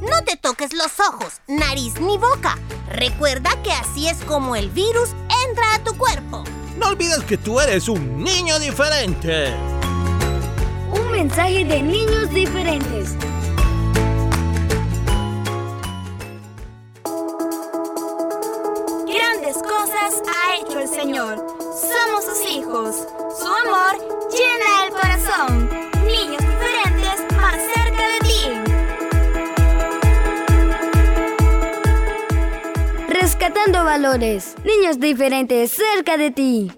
No 0.00 0.24
te 0.24 0.36
toques 0.36 0.72
los 0.72 0.98
ojos, 0.98 1.42
nariz 1.46 2.00
ni 2.00 2.16
boca. 2.16 2.58
Recuerda 2.88 3.50
que 3.62 3.70
así 3.70 4.08
es 4.08 4.16
como 4.24 4.56
el 4.56 4.70
virus 4.70 5.10
entra 5.46 5.74
a 5.74 5.84
tu 5.84 5.94
cuerpo. 5.96 6.42
No 6.78 6.88
olvides 6.88 7.22
que 7.24 7.36
tú 7.36 7.60
eres 7.60 7.86
un 7.86 8.24
niño 8.24 8.58
diferente. 8.58 9.54
Un 10.90 11.12
mensaje 11.12 11.66
de 11.66 11.82
niños 11.82 12.30
diferentes. 12.30 13.14
Grandes 19.06 19.56
cosas 19.58 20.22
ha 20.26 20.56
hecho 20.56 20.80
el 20.80 20.88
Señor. 20.88 21.36
Somos 21.58 22.24
sus 22.24 22.50
hijos. 22.50 22.96
Su 23.38 23.46
amor 23.46 23.98
llena 24.30 24.84
el 24.86 24.92
corazón. 24.92 25.69
Ti. 33.60 33.70
Rescatando 33.70 33.84
valores. 33.84 34.54
Niños 34.64 35.00
diferentes 35.00 35.72
cerca 35.72 36.16
de 36.16 36.30
ti. 36.30 36.72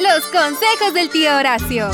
Los 0.00 0.24
consejos 0.26 0.94
del 0.94 1.10
tío 1.10 1.36
Horacio. 1.36 1.90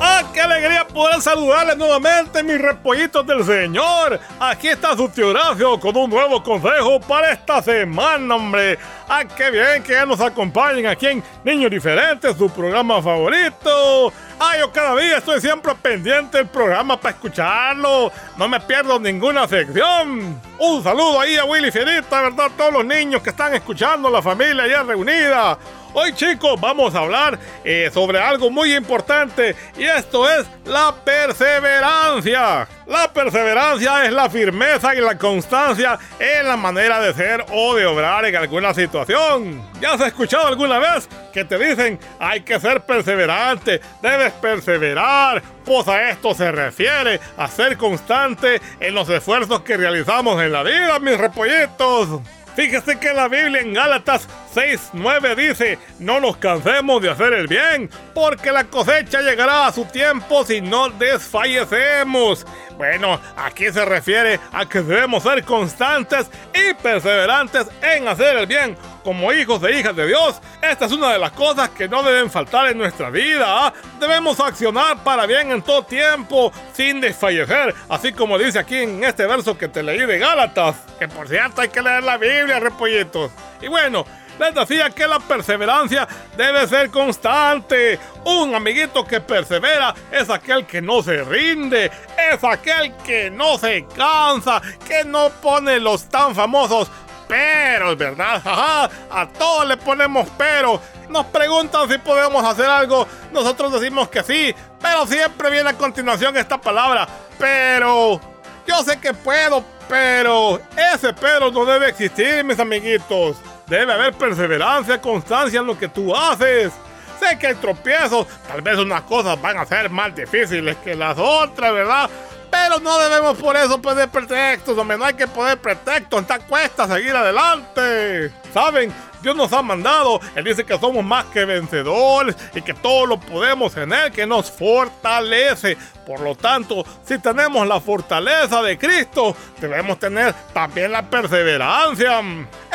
¡Ah, 0.00 0.30
qué 0.32 0.40
alegría 0.40 0.86
poder 0.98 1.22
saludarles 1.22 1.76
nuevamente, 1.76 2.42
mis 2.42 2.60
repollitos 2.60 3.24
del 3.24 3.44
Señor! 3.44 4.18
Aquí 4.40 4.66
está 4.66 4.96
su 4.96 5.08
tío 5.08 5.28
Horacio 5.28 5.78
con 5.78 5.96
un 5.96 6.10
nuevo 6.10 6.42
consejo 6.42 6.98
para 6.98 7.30
esta 7.30 7.62
semana, 7.62 8.34
hombre. 8.34 8.76
¡Ah, 9.08 9.22
qué 9.24 9.48
bien 9.52 9.84
que 9.84 9.92
ya 9.92 10.04
nos 10.04 10.20
acompañen 10.20 10.88
aquí 10.88 11.06
en 11.06 11.22
Niños 11.44 11.70
Diferentes, 11.70 12.36
su 12.36 12.50
programa 12.50 13.00
favorito! 13.00 14.12
¡Ah, 14.40 14.56
yo 14.58 14.72
cada 14.72 14.96
día 14.96 15.18
estoy 15.18 15.40
siempre 15.40 15.72
pendiente 15.76 16.38
del 16.38 16.48
programa 16.48 17.00
para 17.00 17.14
escucharlo! 17.14 18.10
¡No 18.36 18.48
me 18.48 18.58
pierdo 18.58 18.98
ninguna 18.98 19.46
sección! 19.46 20.40
Un 20.58 20.82
saludo 20.82 21.20
ahí 21.20 21.36
a 21.36 21.44
Willy 21.44 21.70
Fierita, 21.70 22.22
¿verdad? 22.22 22.50
Todos 22.56 22.72
los 22.72 22.84
niños 22.84 23.22
que 23.22 23.30
están 23.30 23.54
escuchando, 23.54 24.10
la 24.10 24.20
familia 24.20 24.66
ya 24.66 24.82
reunida. 24.82 25.56
Hoy 25.94 26.12
chicos 26.12 26.60
vamos 26.60 26.94
a 26.94 26.98
hablar 26.98 27.38
eh, 27.64 27.90
sobre 27.92 28.20
algo 28.20 28.50
muy 28.50 28.74
importante 28.74 29.56
y 29.76 29.84
esto 29.84 30.28
es 30.28 30.46
la 30.66 30.87
perseverancia. 30.94 32.68
La 32.86 33.12
perseverancia 33.12 34.04
es 34.04 34.12
la 34.12 34.30
firmeza 34.30 34.94
y 34.94 35.00
la 35.00 35.18
constancia 35.18 35.98
en 36.18 36.46
la 36.46 36.56
manera 36.56 37.00
de 37.00 37.12
ser 37.14 37.44
o 37.52 37.74
de 37.74 37.86
obrar 37.86 38.24
en 38.24 38.36
alguna 38.36 38.72
situación. 38.74 39.62
¿Ya 39.80 39.94
has 39.94 40.00
escuchado 40.00 40.46
alguna 40.46 40.78
vez 40.78 41.08
que 41.32 41.44
te 41.44 41.58
dicen 41.58 41.98
hay 42.18 42.40
que 42.40 42.58
ser 42.58 42.80
perseverante, 42.82 43.80
debes 44.00 44.32
perseverar? 44.34 45.42
Pues 45.64 45.86
a 45.88 46.10
esto 46.10 46.34
se 46.34 46.50
refiere, 46.50 47.20
a 47.36 47.48
ser 47.48 47.76
constante 47.76 48.60
en 48.80 48.94
los 48.94 49.08
esfuerzos 49.10 49.60
que 49.60 49.76
realizamos 49.76 50.40
en 50.42 50.52
la 50.52 50.62
vida, 50.62 50.98
mis 50.98 51.18
repollitos. 51.18 52.20
Fíjese 52.58 52.98
que 52.98 53.12
la 53.12 53.28
Biblia 53.28 53.60
en 53.60 53.72
Gálatas 53.72 54.28
6:9 54.52 55.36
dice, 55.36 55.78
no 56.00 56.18
nos 56.18 56.38
cansemos 56.38 57.00
de 57.00 57.08
hacer 57.08 57.32
el 57.32 57.46
bien, 57.46 57.88
porque 58.12 58.50
la 58.50 58.64
cosecha 58.64 59.20
llegará 59.20 59.68
a 59.68 59.72
su 59.72 59.84
tiempo 59.84 60.44
si 60.44 60.60
no 60.60 60.88
desfallecemos. 60.88 62.44
Bueno, 62.76 63.20
aquí 63.36 63.70
se 63.70 63.84
refiere 63.84 64.40
a 64.52 64.68
que 64.68 64.82
debemos 64.82 65.22
ser 65.22 65.44
constantes 65.44 66.26
y 66.52 66.74
perseverantes 66.74 67.68
en 67.80 68.08
hacer 68.08 68.38
el 68.38 68.46
bien. 68.48 68.76
Como 69.08 69.32
hijos 69.32 69.62
e 69.62 69.80
hijas 69.80 69.96
de 69.96 70.06
Dios, 70.06 70.38
esta 70.60 70.84
es 70.84 70.92
una 70.92 71.10
de 71.10 71.18
las 71.18 71.32
cosas 71.32 71.70
que 71.70 71.88
no 71.88 72.02
deben 72.02 72.30
faltar 72.30 72.68
en 72.68 72.76
nuestra 72.76 73.08
vida. 73.08 73.46
¿ah? 73.48 73.72
Debemos 73.98 74.38
accionar 74.38 75.02
para 75.02 75.24
bien 75.24 75.50
en 75.50 75.62
todo 75.62 75.82
tiempo, 75.82 76.52
sin 76.74 77.00
desfallecer, 77.00 77.74
así 77.88 78.12
como 78.12 78.36
dice 78.36 78.58
aquí 78.58 78.76
en 78.76 79.02
este 79.02 79.26
verso 79.26 79.56
que 79.56 79.66
te 79.68 79.82
leí 79.82 80.04
de 80.04 80.18
Gálatas. 80.18 80.76
Que 80.98 81.08
por 81.08 81.26
cierto 81.26 81.62
hay 81.62 81.70
que 81.70 81.80
leer 81.80 82.02
la 82.02 82.18
Biblia, 82.18 82.60
repollitos. 82.60 83.30
Y 83.62 83.68
bueno, 83.68 84.04
les 84.38 84.54
decía 84.54 84.90
que 84.90 85.08
la 85.08 85.20
perseverancia 85.20 86.06
debe 86.36 86.66
ser 86.66 86.90
constante. 86.90 87.98
Un 88.26 88.54
amiguito 88.54 89.06
que 89.06 89.22
persevera 89.22 89.94
es 90.12 90.28
aquel 90.28 90.66
que 90.66 90.82
no 90.82 91.02
se 91.02 91.24
rinde, 91.24 91.90
es 92.30 92.44
aquel 92.44 92.94
que 92.98 93.30
no 93.30 93.56
se 93.56 93.86
cansa, 93.96 94.60
que 94.86 95.02
no 95.04 95.30
pone 95.30 95.80
los 95.80 96.10
tan 96.10 96.34
famosos 96.34 96.90
peros, 97.28 97.96
¿verdad? 97.96 98.42
A 99.10 99.28
todos 99.28 99.68
le 99.68 99.76
ponemos 99.76 100.26
pero. 100.36 100.80
Nos 101.08 101.24
preguntan 101.26 101.88
si 101.88 101.96
podemos 101.98 102.44
hacer 102.44 102.66
algo, 102.66 103.06
nosotros 103.32 103.72
decimos 103.72 104.08
que 104.08 104.22
sí, 104.22 104.54
pero 104.80 105.06
siempre 105.06 105.50
viene 105.50 105.70
a 105.70 105.74
continuación 105.74 106.36
esta 106.36 106.60
palabra, 106.60 107.06
pero. 107.38 108.20
Yo 108.66 108.82
sé 108.82 109.00
que 109.00 109.14
puedo, 109.14 109.64
pero 109.88 110.60
ese 110.76 111.14
pero 111.14 111.50
no 111.50 111.64
debe 111.64 111.88
existir, 111.88 112.44
mis 112.44 112.58
amiguitos. 112.58 113.38
Debe 113.66 113.94
haber 113.94 114.12
perseverancia, 114.12 115.00
constancia 115.00 115.60
en 115.60 115.66
lo 115.66 115.78
que 115.78 115.88
tú 115.88 116.14
haces. 116.14 116.72
Sé 117.18 117.38
que 117.38 117.48
hay 117.48 117.54
tropiezos, 117.54 118.26
tal 118.46 118.60
vez 118.62 118.78
unas 118.78 119.02
cosas 119.02 119.40
van 119.40 119.56
a 119.56 119.64
ser 119.64 119.90
más 119.90 120.14
difíciles 120.14 120.76
que 120.84 120.94
las 120.94 121.18
otras, 121.18 121.72
¿verdad? 121.72 122.10
Pero 122.50 122.78
no 122.80 122.98
debemos 122.98 123.36
por 123.38 123.56
eso 123.56 123.80
poner 123.80 124.08
pretextos, 124.08 124.76
hombre, 124.78 124.96
no 124.96 125.04
hay 125.04 125.14
que 125.14 125.26
poner 125.26 125.58
pretextos, 125.58 126.22
está 126.22 126.38
cuesta 126.38 126.86
seguir 126.86 127.14
adelante. 127.14 128.32
¿Saben? 128.52 128.92
Dios 129.22 129.34
nos 129.34 129.52
ha 129.52 129.62
mandado, 129.62 130.20
Él 130.36 130.44
dice 130.44 130.64
que 130.64 130.78
somos 130.78 131.04
más 131.04 131.24
que 131.26 131.44
vencedores 131.44 132.36
y 132.54 132.62
que 132.62 132.74
todo 132.74 133.06
lo 133.06 133.18
podemos 133.18 133.76
en 133.76 133.92
Él, 133.92 134.12
que 134.12 134.26
nos 134.26 134.50
fortalece. 134.50 135.76
Por 136.06 136.20
lo 136.20 136.34
tanto, 136.34 136.86
si 137.04 137.18
tenemos 137.18 137.66
la 137.66 137.80
fortaleza 137.80 138.62
de 138.62 138.78
Cristo, 138.78 139.36
debemos 139.60 139.98
tener 139.98 140.32
también 140.54 140.92
la 140.92 141.02
perseverancia. 141.02 142.22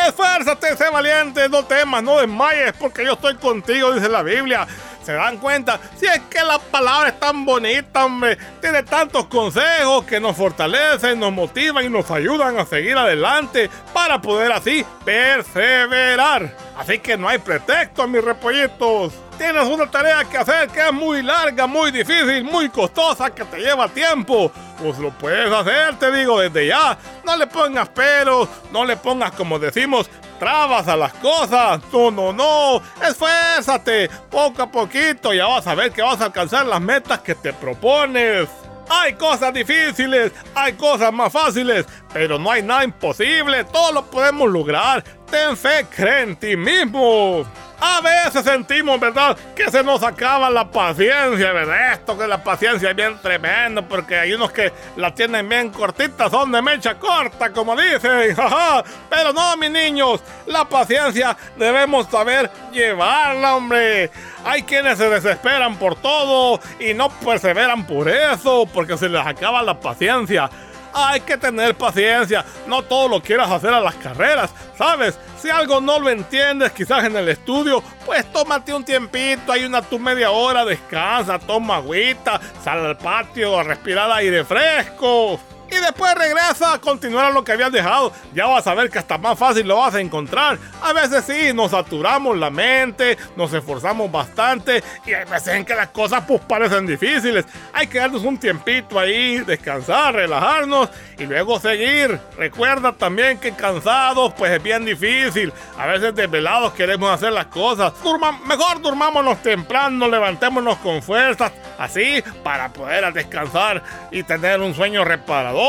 Esfuérzate, 0.07 0.75
sé 0.77 0.89
valiente, 0.89 1.47
no 1.49 1.63
temas, 1.63 2.03
no 2.03 2.17
desmayes, 2.17 2.73
porque 2.77 3.05
yo 3.05 3.13
estoy 3.13 3.36
contigo, 3.36 3.93
dice 3.93 4.09
la 4.09 4.21
Biblia. 4.21 4.67
¿Se 5.04 5.13
dan 5.13 5.38
cuenta? 5.38 5.80
Si 5.98 6.06
es 6.06 6.22
que 6.30 6.42
la 6.44 6.60
palabra 6.60 7.10
es 7.10 7.20
tan 7.20 7.46
bonita, 7.46 8.06
hombre. 8.06 8.38
Tiene 8.62 8.84
tantos 8.84 9.26
consejos 9.26 10.06
que 10.06 10.20
nos 10.20 10.36
fortalecen, 10.38 11.20
nos 11.20 11.34
motivan 11.34 11.86
y 11.86 11.89
nos 11.89 12.10
ayudan 12.10 12.58
a 12.58 12.66
seguir 12.66 12.98
adelante 12.98 13.70
para 13.94 14.22
poder 14.22 14.52
así 14.52 14.86
perseverar. 15.04 16.56
Así 16.78 17.00
que 17.00 17.18
no 17.18 17.28
hay 17.28 17.38
pretexto, 17.38 18.08
mis 18.08 18.24
repollitos. 18.24 19.13
Tienes 19.43 19.67
una 19.67 19.91
tarea 19.91 20.23
que 20.23 20.38
hacer 20.38 20.69
que 20.69 20.88
es 20.88 20.93
muy 20.93 21.21
larga, 21.21 21.67
muy 21.67 21.91
difícil, 21.91 22.45
muy 22.45 22.69
costosa, 22.69 23.29
que 23.29 23.43
te 23.43 23.58
lleva 23.58 23.89
tiempo. 23.89 24.49
Pues 24.82 24.97
lo 24.99 25.12
puedes 25.12 25.51
hacer, 25.51 25.99
te 25.99 26.10
digo 26.13 26.39
desde 26.39 26.67
ya. 26.67 26.97
No 27.25 27.36
le 27.36 27.45
pongas 27.47 27.89
peros, 27.89 28.47
no 28.71 28.86
le 28.86 28.95
pongas, 28.95 29.34
como 29.34 29.60
decimos, 29.60 30.10
trabas 30.39 30.88
a 30.88 30.95
las 30.95 31.12
cosas. 31.15 31.82
No, 31.91 32.10
no, 32.10 32.32
no. 32.32 32.82
Esfuérzate. 33.06 34.10
Poco 34.32 34.62
a 34.62 34.71
poquito 34.71 35.34
ya 35.34 35.45
vas 35.47 35.67
a 35.67 35.75
ver 35.75 35.91
que 35.91 36.01
vas 36.01 36.21
a 36.21 36.25
alcanzar 36.27 36.65
las 36.65 36.79
metas 36.79 37.19
que 37.19 37.36
te 37.36 37.51
propones. 37.51 38.47
Hay 38.89 39.15
cosas 39.15 39.53
difíciles, 39.53 40.32
hay 40.56 40.71
cosas 40.73 41.12
más 41.12 41.34
fáciles, 41.34 41.86
pero 42.13 42.39
no 42.39 42.49
hay 42.49 42.62
nada 42.62 42.86
imposible. 42.86 43.65
Todo 43.65 43.91
lo 43.91 44.06
podemos 44.06 44.49
lograr. 44.49 45.03
Ten 45.34 45.58
fe, 45.58 45.88
cree 45.89 46.22
en 46.22 46.36
ti 46.36 46.56
mismo. 46.56 47.43
A 47.80 48.02
veces 48.02 48.46
sentimos, 48.46 49.00
¿verdad? 49.00 49.36
Que 49.56 49.72
se 49.72 49.84
nos 49.84 50.04
acaba 50.04 50.48
la 50.52 50.69
paciencia, 50.69 51.52
¿verdad? 51.52 51.93
Esto 51.93 52.15
que 52.15 52.28
la 52.28 52.43
paciencia 52.43 52.91
es 52.91 52.96
bien 52.96 53.17
tremendo, 53.19 53.84
porque 53.84 54.15
hay 54.15 54.34
unos 54.34 54.52
que 54.52 54.72
la 54.96 55.12
tienen 55.12 55.50
bien 55.50 55.72
cortita, 55.72 56.30
son 56.30 56.52
de 56.52 56.62
mecha 56.62 57.00
corta, 57.00 57.52
como 57.52 57.76
dicen. 57.76 58.36
Pero 59.10 59.34
no, 59.34 59.58
mis 59.58 59.72
niños, 59.72 60.22
la 60.46 60.65
paciencia 60.65 61.36
debemos 61.58 62.06
saber 62.12 62.52
llevarla, 62.72 63.56
hombre. 63.56 64.12
Hay 64.46 64.62
quienes 64.62 65.00
se 65.00 65.10
desesperan 65.10 65.78
por 65.78 65.96
todo 65.96 66.60
y 66.80 66.93
no 66.93 67.10
perseveran 67.10 67.88
por 67.88 68.08
eso, 68.08 68.69
porque 68.72 68.98
se 68.98 69.10
les 69.10 69.26
acaba 69.26 69.63
la 69.63 69.80
paciencia. 69.80 70.48
Hay 70.93 71.21
que 71.21 71.38
tener 71.38 71.75
paciencia. 71.75 72.45
No 72.67 72.84
todo 72.84 73.08
lo 73.08 73.21
quieras 73.21 73.49
hacer 73.49 73.73
a 73.73 73.79
las 73.79 73.95
carreras, 73.95 74.53
¿sabes? 74.77 75.17
Si 75.41 75.49
algo 75.49 75.82
no 75.82 75.99
lo 75.99 76.10
entiendes, 76.10 76.71
quizás 76.71 77.03
en 77.03 77.15
el 77.15 77.27
estudio, 77.29 77.84
pues 78.06 78.32
tómate 78.32 78.73
un 78.73 78.84
tiempito, 78.84 79.51
hay 79.51 79.65
una 79.65 79.82
tu 79.82 79.99
media 79.99 80.32
hora, 80.32 80.63
descansa, 80.63 81.39
toma 81.39 81.77
agüita, 81.77 82.39
sal 82.63 82.86
al 82.86 82.97
patio 82.97 83.60
a 83.60 83.63
respirar 83.63 84.12
aire 84.12 84.45
fresco. 84.45 85.39
Y 85.75 85.81
después 85.81 86.13
regresa 86.15 86.73
a 86.73 86.79
continuar 86.79 87.25
a 87.25 87.29
lo 87.31 87.43
que 87.43 87.51
habías 87.53 87.71
dejado. 87.71 88.12
Ya 88.33 88.45
vas 88.45 88.67
a 88.67 88.73
ver 88.75 88.89
que 88.89 88.99
hasta 88.99 89.17
más 89.17 89.39
fácil 89.39 89.67
lo 89.67 89.77
vas 89.77 89.95
a 89.95 90.01
encontrar. 90.01 90.57
A 90.81 90.93
veces 90.93 91.23
sí, 91.25 91.53
nos 91.53 91.71
saturamos 91.71 92.38
la 92.38 92.49
mente, 92.49 93.17
nos 93.36 93.51
esforzamos 93.53 94.12
bastante 94.12 94.83
y 95.05 95.13
hay 95.13 95.25
veces 95.25 95.55
en 95.55 95.65
que 95.65 95.73
las 95.73 95.89
cosas 95.89 96.23
pues 96.27 96.41
parecen 96.41 96.86
difíciles. 96.86 97.45
Hay 97.73 97.88
que 97.88 97.97
darnos 97.99 98.23
un 98.23 98.38
tiempito 98.38 98.99
ahí, 98.99 99.39
descansar, 99.39 100.13
relajarnos 100.15 100.89
y 101.17 101.25
luego 101.25 101.59
seguir. 101.59 102.19
Recuerda 102.38 102.91
también 102.93 103.39
que 103.39 103.53
cansados 103.53 104.33
pues 104.33 104.51
es 104.51 104.62
bien 104.62 104.86
difícil. 104.86 105.51
A 105.79 105.88
veces 105.88 106.13
desvelados 106.13 106.73
queremos 106.73 107.09
hacer 107.09 107.31
las 107.33 107.47
cosas. 107.47 107.93
Durma- 108.03 108.39
mejor 108.45 108.81
durmámonos 108.81 109.41
temprano, 109.41 110.07
levantémonos 110.07 110.77
con 110.79 111.01
fuerzas, 111.01 111.51
así 111.79 112.21
para 112.43 112.69
poder 112.69 113.12
descansar 113.13 113.81
y 114.12 114.23
tener 114.23 114.59
un 114.59 114.75
sueño 114.75 115.03
reparador. 115.03 115.62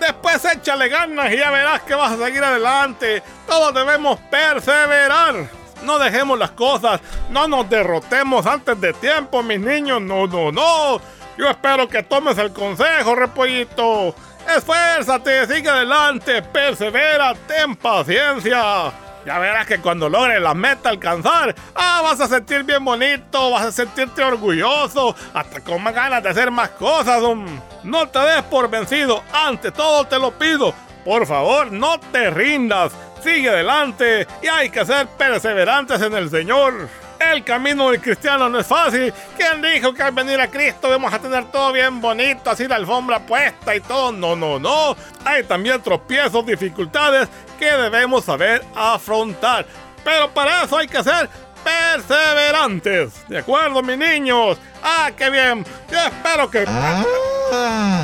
Después 0.00 0.44
échale 0.44 0.88
ganas 0.88 1.32
y 1.32 1.36
ya 1.36 1.50
verás 1.50 1.82
que 1.82 1.94
vas 1.94 2.12
a 2.12 2.24
seguir 2.24 2.42
adelante. 2.42 3.22
Todos 3.46 3.72
debemos 3.72 4.18
perseverar. 4.30 5.48
No 5.84 5.98
dejemos 5.98 6.38
las 6.38 6.50
cosas, 6.50 7.00
no 7.30 7.48
nos 7.48 7.68
derrotemos 7.70 8.44
antes 8.46 8.78
de 8.80 8.92
tiempo, 8.92 9.42
mis 9.42 9.60
niños. 9.60 10.00
No, 10.02 10.26
no, 10.26 10.50
no. 10.50 11.00
Yo 11.38 11.48
espero 11.48 11.88
que 11.88 12.02
tomes 12.02 12.36
el 12.38 12.52
consejo, 12.52 13.14
repollito. 13.14 14.14
Esfuérzate, 14.48 15.46
sigue 15.46 15.70
adelante, 15.70 16.42
persevera, 16.42 17.34
ten 17.46 17.76
paciencia. 17.76 18.92
Ya 19.30 19.38
verás 19.38 19.64
que 19.64 19.78
cuando 19.78 20.08
logres 20.08 20.42
la 20.42 20.54
meta 20.54 20.88
alcanzar, 20.88 21.54
ah, 21.76 22.00
vas 22.02 22.20
a 22.20 22.26
sentir 22.26 22.64
bien 22.64 22.84
bonito, 22.84 23.52
vas 23.52 23.66
a 23.66 23.70
sentirte 23.70 24.24
orgulloso, 24.24 25.14
hasta 25.32 25.60
con 25.60 25.80
más 25.84 25.94
ganas 25.94 26.20
de 26.20 26.30
hacer 26.30 26.50
más 26.50 26.70
cosas. 26.70 27.22
um. 27.22 27.46
No 27.84 28.08
te 28.08 28.18
des 28.18 28.42
por 28.42 28.68
vencido, 28.68 29.22
ante 29.32 29.70
todo 29.70 30.04
te 30.04 30.18
lo 30.18 30.32
pido. 30.32 30.74
Por 31.04 31.28
favor, 31.28 31.70
no 31.70 32.00
te 32.00 32.28
rindas, 32.30 32.90
sigue 33.22 33.50
adelante 33.50 34.26
y 34.42 34.48
hay 34.48 34.68
que 34.68 34.84
ser 34.84 35.06
perseverantes 35.06 36.02
en 36.02 36.14
el 36.14 36.28
Señor. 36.28 36.88
El 37.20 37.44
camino 37.44 37.90
del 37.90 38.00
cristiano 38.00 38.48
no 38.48 38.58
es 38.58 38.66
fácil. 38.66 39.12
¿Quién 39.36 39.60
dijo 39.60 39.92
que 39.92 40.02
al 40.02 40.12
venir 40.12 40.40
a 40.40 40.50
Cristo 40.50 40.88
vamos 40.88 41.12
a 41.12 41.18
tener 41.18 41.44
todo 41.50 41.70
bien 41.70 42.00
bonito, 42.00 42.50
así 42.50 42.66
la 42.66 42.76
alfombra 42.76 43.20
puesta 43.20 43.74
y 43.76 43.80
todo? 43.80 44.10
No, 44.10 44.34
no, 44.34 44.58
no. 44.58 44.96
Hay 45.24 45.44
también 45.44 45.82
tropiezos, 45.82 46.46
dificultades 46.46 47.28
que 47.58 47.66
debemos 47.66 48.24
saber 48.24 48.64
afrontar. 48.74 49.66
Pero 50.02 50.30
para 50.30 50.64
eso 50.64 50.78
hay 50.78 50.88
que 50.88 51.04
ser 51.04 51.28
perseverantes. 51.64 53.28
¿De 53.28 53.38
acuerdo, 53.38 53.82
mis 53.82 53.98
niños? 53.98 54.58
Ah, 54.82 55.10
qué 55.16 55.30
bien. 55.30 55.64
Yo 55.90 55.98
espero 55.98 56.50
que... 56.50 56.64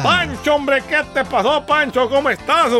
Pancho, 0.02 0.54
hombre, 0.54 0.82
¿qué 0.88 1.04
te 1.14 1.24
pasó, 1.24 1.64
Pancho? 1.64 2.08
¿Cómo 2.08 2.28
estás? 2.30 2.70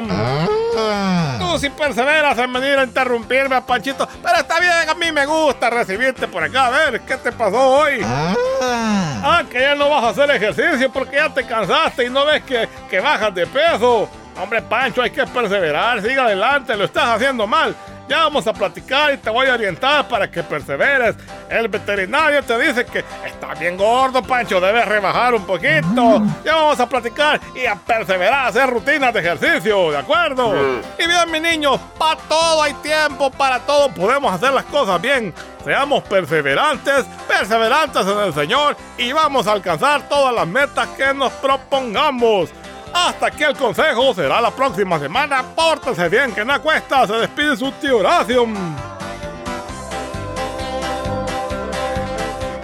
Tú 1.39 1.59
si 1.59 1.71
perseveras 1.71 2.37
en 2.39 2.53
venir 2.53 2.79
a 2.79 2.85
interrumpirme, 2.85 3.63
Panchito. 3.63 4.09
Pero 4.23 4.37
está 4.37 4.59
bien, 4.59 4.89
a 4.89 4.95
mí 4.95 5.13
me 5.13 5.25
gusta 5.27 5.71
recibirte 5.71 6.27
por 6.27 6.43
acá. 6.43 6.67
A 6.67 6.71
ver, 6.71 7.01
¿qué 7.03 7.17
te 7.17 7.33
pasó 7.33 7.79
hoy? 7.79 8.01
Ah, 8.03 9.43
que 9.51 9.61
ya 9.61 9.75
no 9.75 9.89
vas 9.89 10.05
a 10.05 10.09
hacer 10.09 10.31
ejercicio 10.31 10.91
porque 10.93 11.17
ya 11.17 11.33
te 11.33 11.47
cansaste 11.47 12.07
y 12.07 12.11
no 12.11 12.27
ves 12.27 12.43
que, 12.43 12.69
que 12.91 13.01
bajas 13.01 13.35
de 13.35 13.47
peso. 13.47 14.09
Hombre, 14.41 14.61
Pancho, 14.63 15.03
hay 15.03 15.11
que 15.11 15.27
perseverar. 15.27 16.03
Sigue 16.03 16.19
adelante, 16.19 16.77
lo 16.77 16.85
estás 16.85 17.17
haciendo 17.17 17.47
mal. 17.47 17.75
Ya 18.09 18.19
vamos 18.19 18.47
a 18.47 18.53
platicar 18.53 19.15
y 19.15 19.17
te 19.17 19.31
voy 19.31 19.49
a 19.49 19.55
orientar 19.55 20.07
para 20.07 20.31
que 20.31 20.43
perseveres. 20.43 21.17
El 21.49 21.69
veterinario 21.69 22.43
te 22.43 22.59
dice 22.59 22.85
que 22.87 23.05
estás 23.25 23.59
bien 23.59 23.77
gordo, 23.77 24.23
Pancho, 24.23 24.61
debes 24.61 24.87
rebajar 24.87 25.35
un 25.35 25.45
poquito. 25.45 26.23
Ya 26.45 26.55
vamos 26.55 26.79
a 26.79 26.89
platicar 26.89 27.41
y 27.55 27.67
a 27.67 27.75
perseverar, 27.75 28.45
a 28.45 28.47
hacer 28.49 28.69
rutinas 28.71 29.13
de 29.13 29.21
ejercicio, 29.21 29.91
¿de 29.91 29.99
acuerdo? 29.99 30.55
Y 30.99 31.07
bien, 31.07 31.31
mi 31.31 31.41
niño, 31.41 31.79
para 31.99 32.21
todo 32.21 32.63
hay 32.63 32.75
tiempo, 32.75 33.31
para 33.31 33.61
todo 33.61 33.89
podemos 33.89 34.33
hacer 34.33 34.53
las 34.53 34.65
cosas 34.67 35.01
bien. 35.01 35.35
Seamos 35.65 36.05
perseverantes, 36.05 37.07
perseverantes 37.27 38.07
en 38.07 38.19
el 38.19 38.33
Señor 38.33 38.77
y 38.97 39.11
vamos 39.13 39.49
a 39.49 39.53
alcanzar 39.53 40.09
todas 40.09 40.33
las 40.33 40.47
metas 40.47 40.87
que 40.91 41.13
nos 41.13 41.33
propongamos. 41.33 42.51
Hasta 42.97 43.27
aquí 43.27 43.45
el 43.45 43.55
consejo 43.55 44.15
será 44.15 44.41
la 44.41 44.51
próxima 44.51 44.99
semana. 44.99 45.45
Pórtese 45.55 46.09
bien, 46.09 46.33
que 46.33 46.45
no 46.45 46.61
cuesta. 46.63 47.07
Se 47.07 47.13
despide 47.13 47.55
su 47.57 47.71
tío 47.73 47.99
Horacio. 47.99 48.47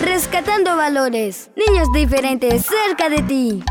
Rescatando 0.00 0.74
valores. 0.74 1.50
Niños 1.54 1.88
diferentes 1.92 2.64
cerca 2.64 3.10
de 3.10 3.22
ti. 3.22 3.64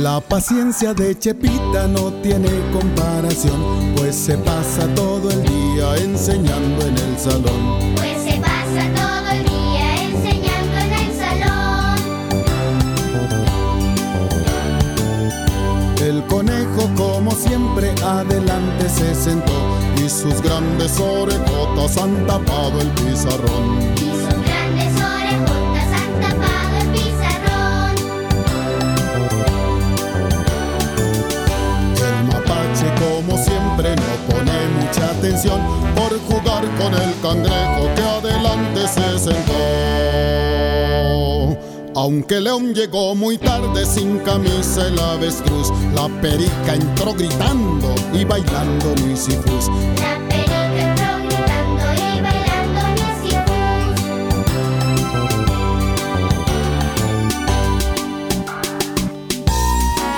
La 0.00 0.20
paciencia 0.20 0.94
de 0.94 1.18
Chepita 1.18 1.86
no 1.86 2.12
tiene 2.22 2.48
comparación, 2.72 3.92
pues 3.94 4.16
se 4.16 4.38
pasa 4.38 4.86
todo 4.94 5.30
el 5.30 5.42
día 5.42 5.96
enseñando 5.96 6.86
en 6.86 6.96
el 6.96 7.18
salón. 7.18 7.94
Pues 7.96 8.22
se 8.22 8.40
pasa 8.40 8.90
todo 8.94 9.30
el 9.30 9.44
día 9.44 10.02
enseñando 10.02 10.78
en 10.78 10.92
el 10.92 11.12
salón. 11.14 12.00
El 16.00 16.26
conejo, 16.26 16.88
como 16.96 17.32
siempre, 17.32 17.94
adelante 18.02 18.88
se 18.88 19.14
sentó 19.14 19.52
y 20.02 20.08
sus 20.08 20.40
grandes 20.40 20.98
orejotas 20.98 21.98
han 21.98 22.26
tapado 22.26 22.80
el 22.80 22.88
pizarrón. 22.88 24.11
No 33.96 34.16
pone 34.28 34.52
mucha 34.80 35.04
atención 35.10 35.60
por 35.94 36.18
jugar 36.20 36.64
con 36.78 36.94
el 36.94 37.14
cangrejo 37.20 37.88
que 37.94 38.02
adelante 38.02 38.88
se 38.88 39.18
sentó. 39.18 39.52
Aunque 41.94 42.40
León 42.40 42.72
llegó 42.74 43.14
muy 43.14 43.36
tarde 43.36 43.84
sin 43.84 44.18
camisa 44.20 44.88
el 44.88 44.98
avestruz, 44.98 45.70
la 45.94 46.08
perica 46.20 46.74
entró 46.74 47.12
gritando 47.12 47.94
y 48.14 48.24
bailando 48.24 48.94
misifus. 49.06 49.68
La 50.00 50.18
perica 50.26 50.66
entró 50.66 51.18
gritando 51.18 51.84
y 51.94 52.20
bailando 52.22 52.80
misifus. 52.96 53.70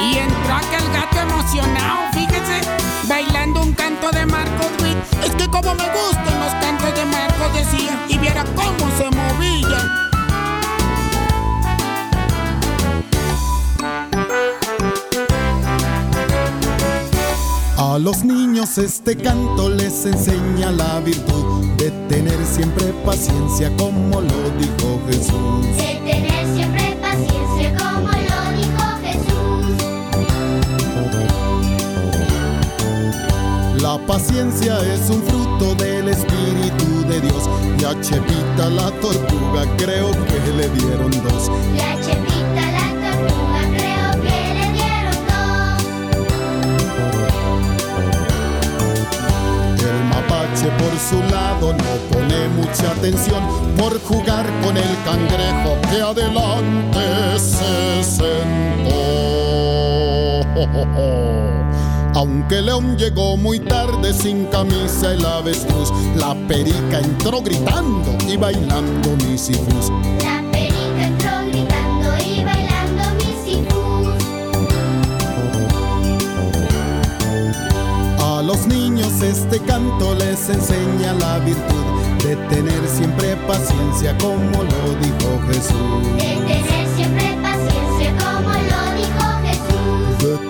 Y 0.00 0.18
entró 0.18 0.54
aquel 0.54 0.87
gato 0.92 1.18
emocionado, 1.20 1.84
como 5.54 5.72
me 5.76 5.84
gustan 5.88 6.40
los 6.40 6.52
cantos 6.54 6.92
de 6.96 7.04
Marcos, 7.04 7.54
decía, 7.54 7.96
y 8.08 8.18
viera 8.18 8.44
cómo 8.56 8.90
se 8.98 9.04
movía. 9.04 10.00
A 17.76 17.98
los 18.00 18.24
niños 18.24 18.78
este 18.78 19.16
canto 19.16 19.68
les 19.68 20.04
enseña 20.06 20.72
la 20.72 20.98
virtud 20.98 21.64
de 21.76 21.92
tener 22.08 22.44
siempre 22.44 22.92
paciencia 23.06 23.70
como 23.76 24.22
lo 24.22 24.50
dijo 24.58 25.00
Jesús. 25.06 25.76
De 25.76 26.00
tener 26.04 26.63
La 33.94 34.04
paciencia 34.09 34.76
es 34.92 35.09
un 35.09 35.22
fruto 35.22 35.72
del 35.76 36.09
Espíritu 36.09 36.85
a 37.87 37.94
Chepita 38.00 38.68
la 38.70 38.90
tortuga 39.00 39.64
creo 39.76 40.11
que 40.11 40.40
le 40.57 40.68
dieron 40.70 41.12
dos. 41.22 41.48
La 41.76 41.94
chepita, 42.00 42.72
la 42.72 42.88
tortuga, 43.04 43.61
creo 43.76 44.11
que 44.20 44.38
le 44.59 44.66
dieron 44.72 45.18
dos. 45.30 45.78
El 49.78 49.98
mapache 50.11 50.68
por 50.80 50.94
su 50.98 51.18
lado 51.33 51.66
no 51.72 51.92
pone 52.11 52.38
mucha 52.48 52.87
atención 52.90 53.42
por 53.76 53.92
jugar 54.02 54.46
con 54.64 54.76
el 54.76 54.92
cangrejo 55.04 55.70
que 55.88 55.98
adelante 56.02 57.38
se 57.38 58.02
sentó. 58.02 59.04
Aunque 62.14 62.62
león 62.62 62.96
llegó 62.96 63.37
muy 63.37 63.59
tarde 63.59 64.14
sin 64.14 64.46
camisa 64.46 65.12
el 65.12 65.27
avestruz, 65.27 65.92
la 66.14 66.35
perica 66.46 67.00
entró 67.00 67.42
gritando 67.42 68.16
y 68.29 68.37
bailando 68.37 69.16
misifus. 69.27 69.90
La 70.22 70.40
perica 70.53 71.07
entró 71.07 71.31
gritando 71.48 72.16
y 72.24 72.44
bailando 72.44 73.03
misifus. 73.16 74.14
A 78.20 78.42
los 78.42 78.64
niños 78.68 79.20
este 79.20 79.59
canto 79.61 80.14
les 80.14 80.48
enseña 80.48 81.14
la 81.14 81.40
virtud 81.40 81.85
de 82.22 82.37
tener 82.48 82.88
siempre 82.88 83.37
paciencia 83.48 84.16
como 84.18 84.62
lo 84.62 84.94
dijo 85.00 85.40
Jesús. 85.48 86.16
De 86.16 86.37
tener 86.46 86.87
siempre 86.96 87.37
paciencia 87.42 88.12
como 88.16 88.50
lo 88.50 88.55
dijo 88.55 88.70
Jesús. 88.70 88.93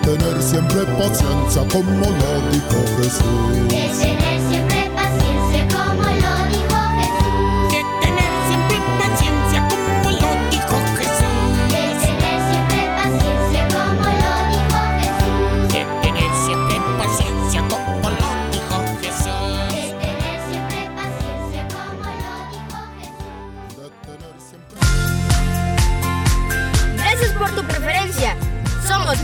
Tener 0.04 0.42
siempre 0.42 0.84
paciencia 0.98 1.62
como 1.72 2.00
lo 2.00 2.50
dijo 2.50 2.76
Jesús. 2.98 4.53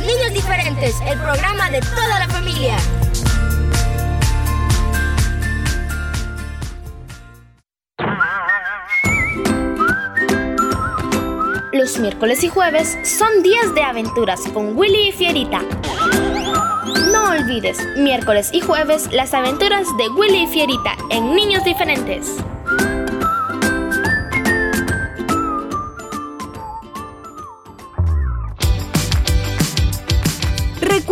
Niños 0.07 0.33
Diferentes, 0.33 0.97
el 1.07 1.19
programa 1.19 1.71
de 1.71 1.81
toda 1.81 2.19
la 2.19 2.29
familia. 2.29 2.77
Los 11.73 11.99
miércoles 11.99 12.43
y 12.45 12.49
jueves 12.49 12.97
son 13.05 13.43
días 13.43 13.75
de 13.75 13.83
aventuras 13.83 14.41
con 14.55 14.77
Willy 14.77 15.09
y 15.09 15.13
Fierita. 15.13 15.61
No 17.13 17.31
olvides, 17.31 17.79
miércoles 17.97 18.51
y 18.53 18.61
jueves, 18.61 19.09
las 19.13 19.35
aventuras 19.35 19.87
de 19.99 20.09
Willy 20.09 20.45
y 20.45 20.47
Fierita 20.47 20.97
en 21.11 21.35
Niños 21.35 21.63
Diferentes. 21.65 22.37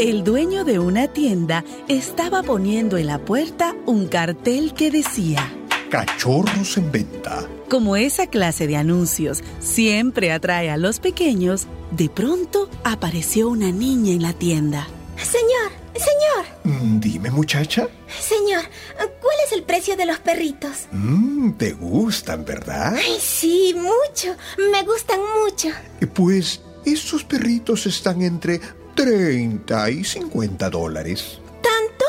El 0.00 0.24
dueño 0.24 0.64
de 0.64 0.78
una 0.78 1.08
tienda 1.08 1.62
estaba 1.88 2.42
poniendo 2.42 2.96
en 2.96 3.06
la 3.06 3.18
puerta 3.18 3.76
un 3.84 4.08
cartel 4.08 4.72
que 4.72 4.90
decía, 4.90 5.52
Cachorros 5.90 6.78
en 6.78 6.90
venta. 6.90 7.46
como 7.68 7.96
esa 7.96 8.26
clase 8.26 8.66
de 8.66 8.76
anuncios 8.76 9.42
siempre 9.60 10.32
atrae 10.32 10.70
a 10.70 10.78
los 10.78 11.00
pequeños, 11.00 11.66
de 11.90 12.08
pronto 12.08 12.70
apareció 12.82 13.50
una 13.50 13.70
niña 13.72 14.12
en 14.12 14.22
la 14.22 14.32
tienda. 14.32 14.88
Señor, 15.16 15.70
señor, 15.92 16.46
Mm, 16.64 17.00
Dime, 17.00 17.30
muchacha. 17.30 17.86
señor, 18.20 18.64
¿cuál 18.96 19.36
es 19.46 19.52
el 19.52 19.64
precio 19.64 19.96
de 19.98 20.06
los 20.06 20.18
perritos? 20.20 20.86
Mm, 20.92 21.52
¿Te 21.52 21.72
gustan, 21.72 22.44
verdad? 22.46 22.94
Ay, 22.96 23.18
sí, 23.20 23.74
mucho. 23.76 24.34
Me 24.72 24.82
gustan 24.84 25.20
mucho. 25.42 25.68
Pues 26.14 26.62
esos 26.86 27.24
perritos 27.24 27.84
están 27.86 28.22
entre 28.22 28.60
30 29.00 29.90
y 29.92 30.04
50 30.04 30.68
dólares. 30.68 31.38
¿Tanto? 31.62 32.04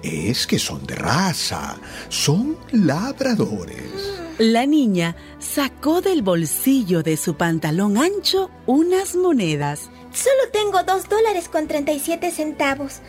Es 0.00 0.46
que 0.46 0.60
son 0.60 0.86
de 0.86 0.94
raza. 0.94 1.76
Son 2.08 2.56
labradores. 2.70 3.82
La 4.38 4.64
niña 4.64 5.16
sacó 5.40 6.02
del 6.02 6.22
bolsillo 6.22 7.02
de 7.02 7.16
su 7.16 7.34
pantalón 7.36 7.98
ancho 7.98 8.48
unas 8.66 9.16
monedas. 9.16 9.90
Solo 10.12 10.50
tengo 10.52 10.84
dos 10.84 11.08
dólares 11.08 11.48
con 11.48 11.66
37 11.66 12.30
centavos. 12.30 13.00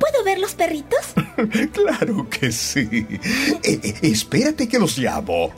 ¿Puedo 0.00 0.24
ver 0.24 0.40
los 0.40 0.54
perritos? 0.54 1.14
Claro 1.72 2.28
que 2.28 2.50
sí. 2.50 2.88
Eh, 2.90 3.80
eh, 3.82 3.94
espérate 4.02 4.68
que 4.68 4.78
los 4.80 4.98
llamo. 4.98 5.52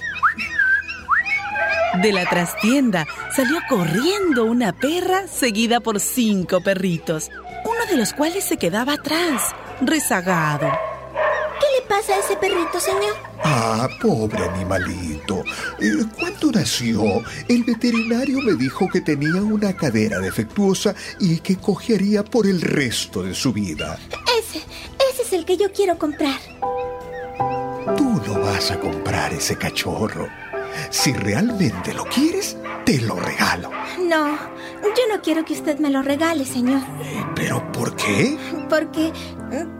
De 2.03 2.13
la 2.13 2.29
trastienda 2.29 3.07
salió 3.35 3.59
corriendo 3.69 4.45
una 4.45 4.73
perra 4.73 5.27
seguida 5.29 5.81
por 5.81 6.01
cinco 6.01 6.61
perritos, 6.61 7.31
uno 7.65 7.87
de 7.91 7.97
los 7.97 8.13
cuales 8.13 8.45
se 8.45 8.57
quedaba 8.59 8.95
atrás, 8.95 9.55
rezagado. 9.81 10.69
¿Qué 11.59 11.67
le 11.81 11.89
pasa 11.89 12.15
a 12.15 12.19
ese 12.19 12.37
perrito, 12.37 12.79
señor? 12.79 13.15
Ah, 13.43 13.89
pobre 14.01 14.45
animalito. 14.45 15.43
Eh, 15.81 16.05
Cuando 16.19 16.53
nació, 16.53 17.03
el 17.49 17.65
veterinario 17.65 18.41
me 18.41 18.55
dijo 18.55 18.89
que 18.93 19.01
tenía 19.01 19.41
una 19.41 19.75
cadera 19.75 20.19
defectuosa 20.19 20.95
y 21.19 21.39
que 21.39 21.57
cojearía 21.57 22.25
por 22.25 22.47
el 22.47 22.61
resto 22.61 23.23
de 23.23 23.35
su 23.35 23.53
vida. 23.53 23.99
Ese, 24.39 24.59
ese 24.59 25.23
es 25.23 25.33
el 25.33 25.45
que 25.47 25.57
yo 25.57 25.73
quiero 25.73 25.97
comprar. 25.99 26.39
Tú 27.97 28.21
no 28.27 28.41
vas 28.41 28.71
a 28.71 28.79
comprar 28.81 29.33
ese 29.33 29.57
cachorro. 29.57 30.29
Si 30.91 31.13
realmente 31.13 31.95
lo 31.95 32.05
quieres, 32.05 32.57
te 32.85 33.01
lo 33.01 33.17
regalo. 33.17 33.71
No, 34.01 34.37
yo 34.83 35.15
no 35.15 35.21
quiero 35.23 35.45
que 35.45 35.55
usted 35.55 35.79
me 35.79 35.91
lo 35.91 36.03
regale, 36.03 36.45
señor. 36.45 36.83
¿Pero 37.35 37.71
por 37.73 37.97
qué? 37.97 38.39
Porque, 38.69 39.13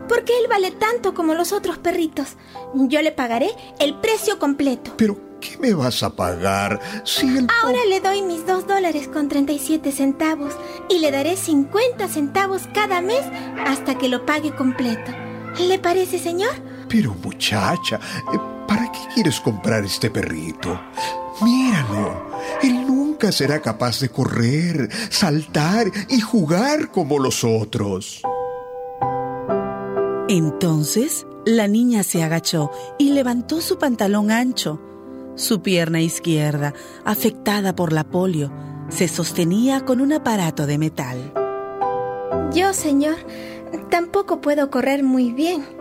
porque 0.07 0.37
él 0.39 0.47
vale 0.49 0.71
tanto 0.71 1.13
como 1.13 1.33
los 1.33 1.51
otros 1.51 1.77
perritos. 1.77 2.35
Yo 2.73 3.01
le 3.01 3.11
pagaré 3.11 3.49
el 3.79 3.95
precio 3.99 4.39
completo. 4.39 4.93
¿Pero 4.97 5.17
qué 5.39 5.57
me 5.57 5.73
vas 5.73 6.03
a 6.03 6.15
pagar 6.15 6.79
si 7.03 7.37
el... 7.37 7.47
Ahora 7.63 7.79
le 7.87 7.99
doy 8.01 8.21
mis 8.21 8.45
dos 8.45 8.67
dólares 8.67 9.07
con 9.07 9.29
37 9.29 9.91
centavos 9.91 10.53
y 10.89 10.99
le 10.99 11.11
daré 11.11 11.37
50 11.37 12.07
centavos 12.07 12.63
cada 12.73 13.01
mes 13.01 13.23
hasta 13.65 13.97
que 13.97 14.09
lo 14.09 14.25
pague 14.25 14.55
completo. 14.55 15.11
¿Le 15.59 15.79
parece, 15.79 16.19
señor? 16.19 16.51
Pero 16.87 17.15
muchacha, 17.15 17.99
eh, 18.33 18.56
¿para 18.67 18.91
qué 18.91 18.99
quieres 19.13 19.39
comprar 19.39 19.85
este 19.85 20.09
perrito? 20.09 20.79
Míralo. 21.41 22.27
Él 22.61 22.85
nunca 22.87 23.31
será 23.31 23.61
capaz 23.61 23.99
de 23.99 24.09
correr, 24.09 24.89
saltar 25.09 25.87
y 26.09 26.19
jugar 26.19 26.91
como 26.91 27.19
los 27.19 27.43
otros. 27.43 28.21
Entonces, 30.29 31.25
la 31.45 31.67
niña 31.67 32.03
se 32.03 32.23
agachó 32.23 32.71
y 32.97 33.11
levantó 33.11 33.61
su 33.61 33.77
pantalón 33.77 34.31
ancho. 34.31 34.81
Su 35.35 35.61
pierna 35.61 36.01
izquierda, 36.01 36.73
afectada 37.05 37.75
por 37.75 37.93
la 37.93 38.03
polio, 38.03 38.51
se 38.89 39.07
sostenía 39.07 39.85
con 39.85 40.01
un 40.01 40.11
aparato 40.11 40.65
de 40.65 40.77
metal. 40.77 41.33
Yo, 42.53 42.73
señor, 42.73 43.17
tampoco 43.89 44.41
puedo 44.41 44.71
correr 44.71 45.03
muy 45.03 45.31
bien. 45.31 45.76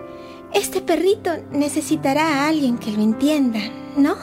Este 0.56 0.80
perrito 0.80 1.30
necesitará 1.50 2.26
a 2.26 2.48
alguien 2.48 2.78
que 2.78 2.90
lo 2.90 3.02
entienda, 3.02 3.60
¿no? 3.94 4.16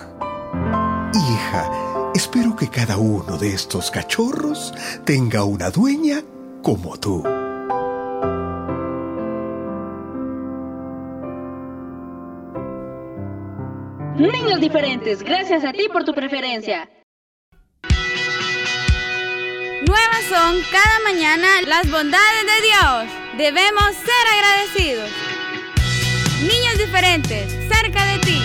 Hija, 1.13 2.11
espero 2.15 2.55
que 2.55 2.67
cada 2.71 2.97
uno 2.97 3.37
de 3.37 3.49
estos 3.49 3.91
cachorros 3.91 4.73
tenga 5.05 5.43
una 5.43 5.69
dueña 5.69 6.23
como 6.63 6.97
tú. 6.99 7.21
Niños 14.17 14.59
diferentes, 14.59 15.21
gracias 15.21 15.63
a 15.63 15.71
ti 15.71 15.87
por 15.93 16.03
tu 16.03 16.15
preferencia. 16.15 16.89
Nuevas 19.87 20.23
son 20.27 20.55
cada 20.71 20.99
mañana 21.03 21.47
las 21.67 21.91
bondades 21.91 22.45
de 22.47 22.61
Dios. 22.67 23.37
Debemos 23.37 23.93
ser 23.93 24.27
agradecidos. 24.33 25.32
Niños 26.43 26.77
diferentes, 26.77 27.49
cerca 27.73 28.05
de 28.05 28.19
ti. 28.19 28.41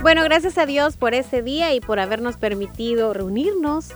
Bueno, 0.00 0.22
gracias 0.24 0.56
a 0.56 0.64
Dios 0.64 0.96
por 0.96 1.12
ese 1.12 1.42
día 1.42 1.74
y 1.74 1.80
por 1.80 2.00
habernos 2.00 2.38
permitido 2.38 3.12
reunirnos 3.12 3.88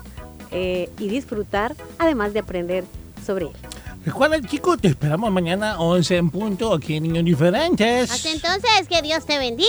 eh, 0.51 0.91
y 0.99 1.09
disfrutar, 1.09 1.75
además 1.99 2.35
de 2.35 2.41
aprender 2.41 2.85
sobre 3.25 3.47
él. 3.47 3.53
Recuerda, 4.05 4.43
chicos, 4.43 4.79
te 4.79 4.89
esperamos 4.89 5.33
mañana 5.33 5.79
11 5.79 6.17
en 6.17 6.31
punto 6.31 6.75
aquí 6.75 6.97
en 6.97 7.05
Niños 7.05 7.25
Diferentes. 7.25 8.11
Hasta 8.11 8.31
entonces, 8.31 8.89
que 8.89 9.01
Dios 9.01 9.25
te 9.25 9.39
bendiga. 9.39 9.69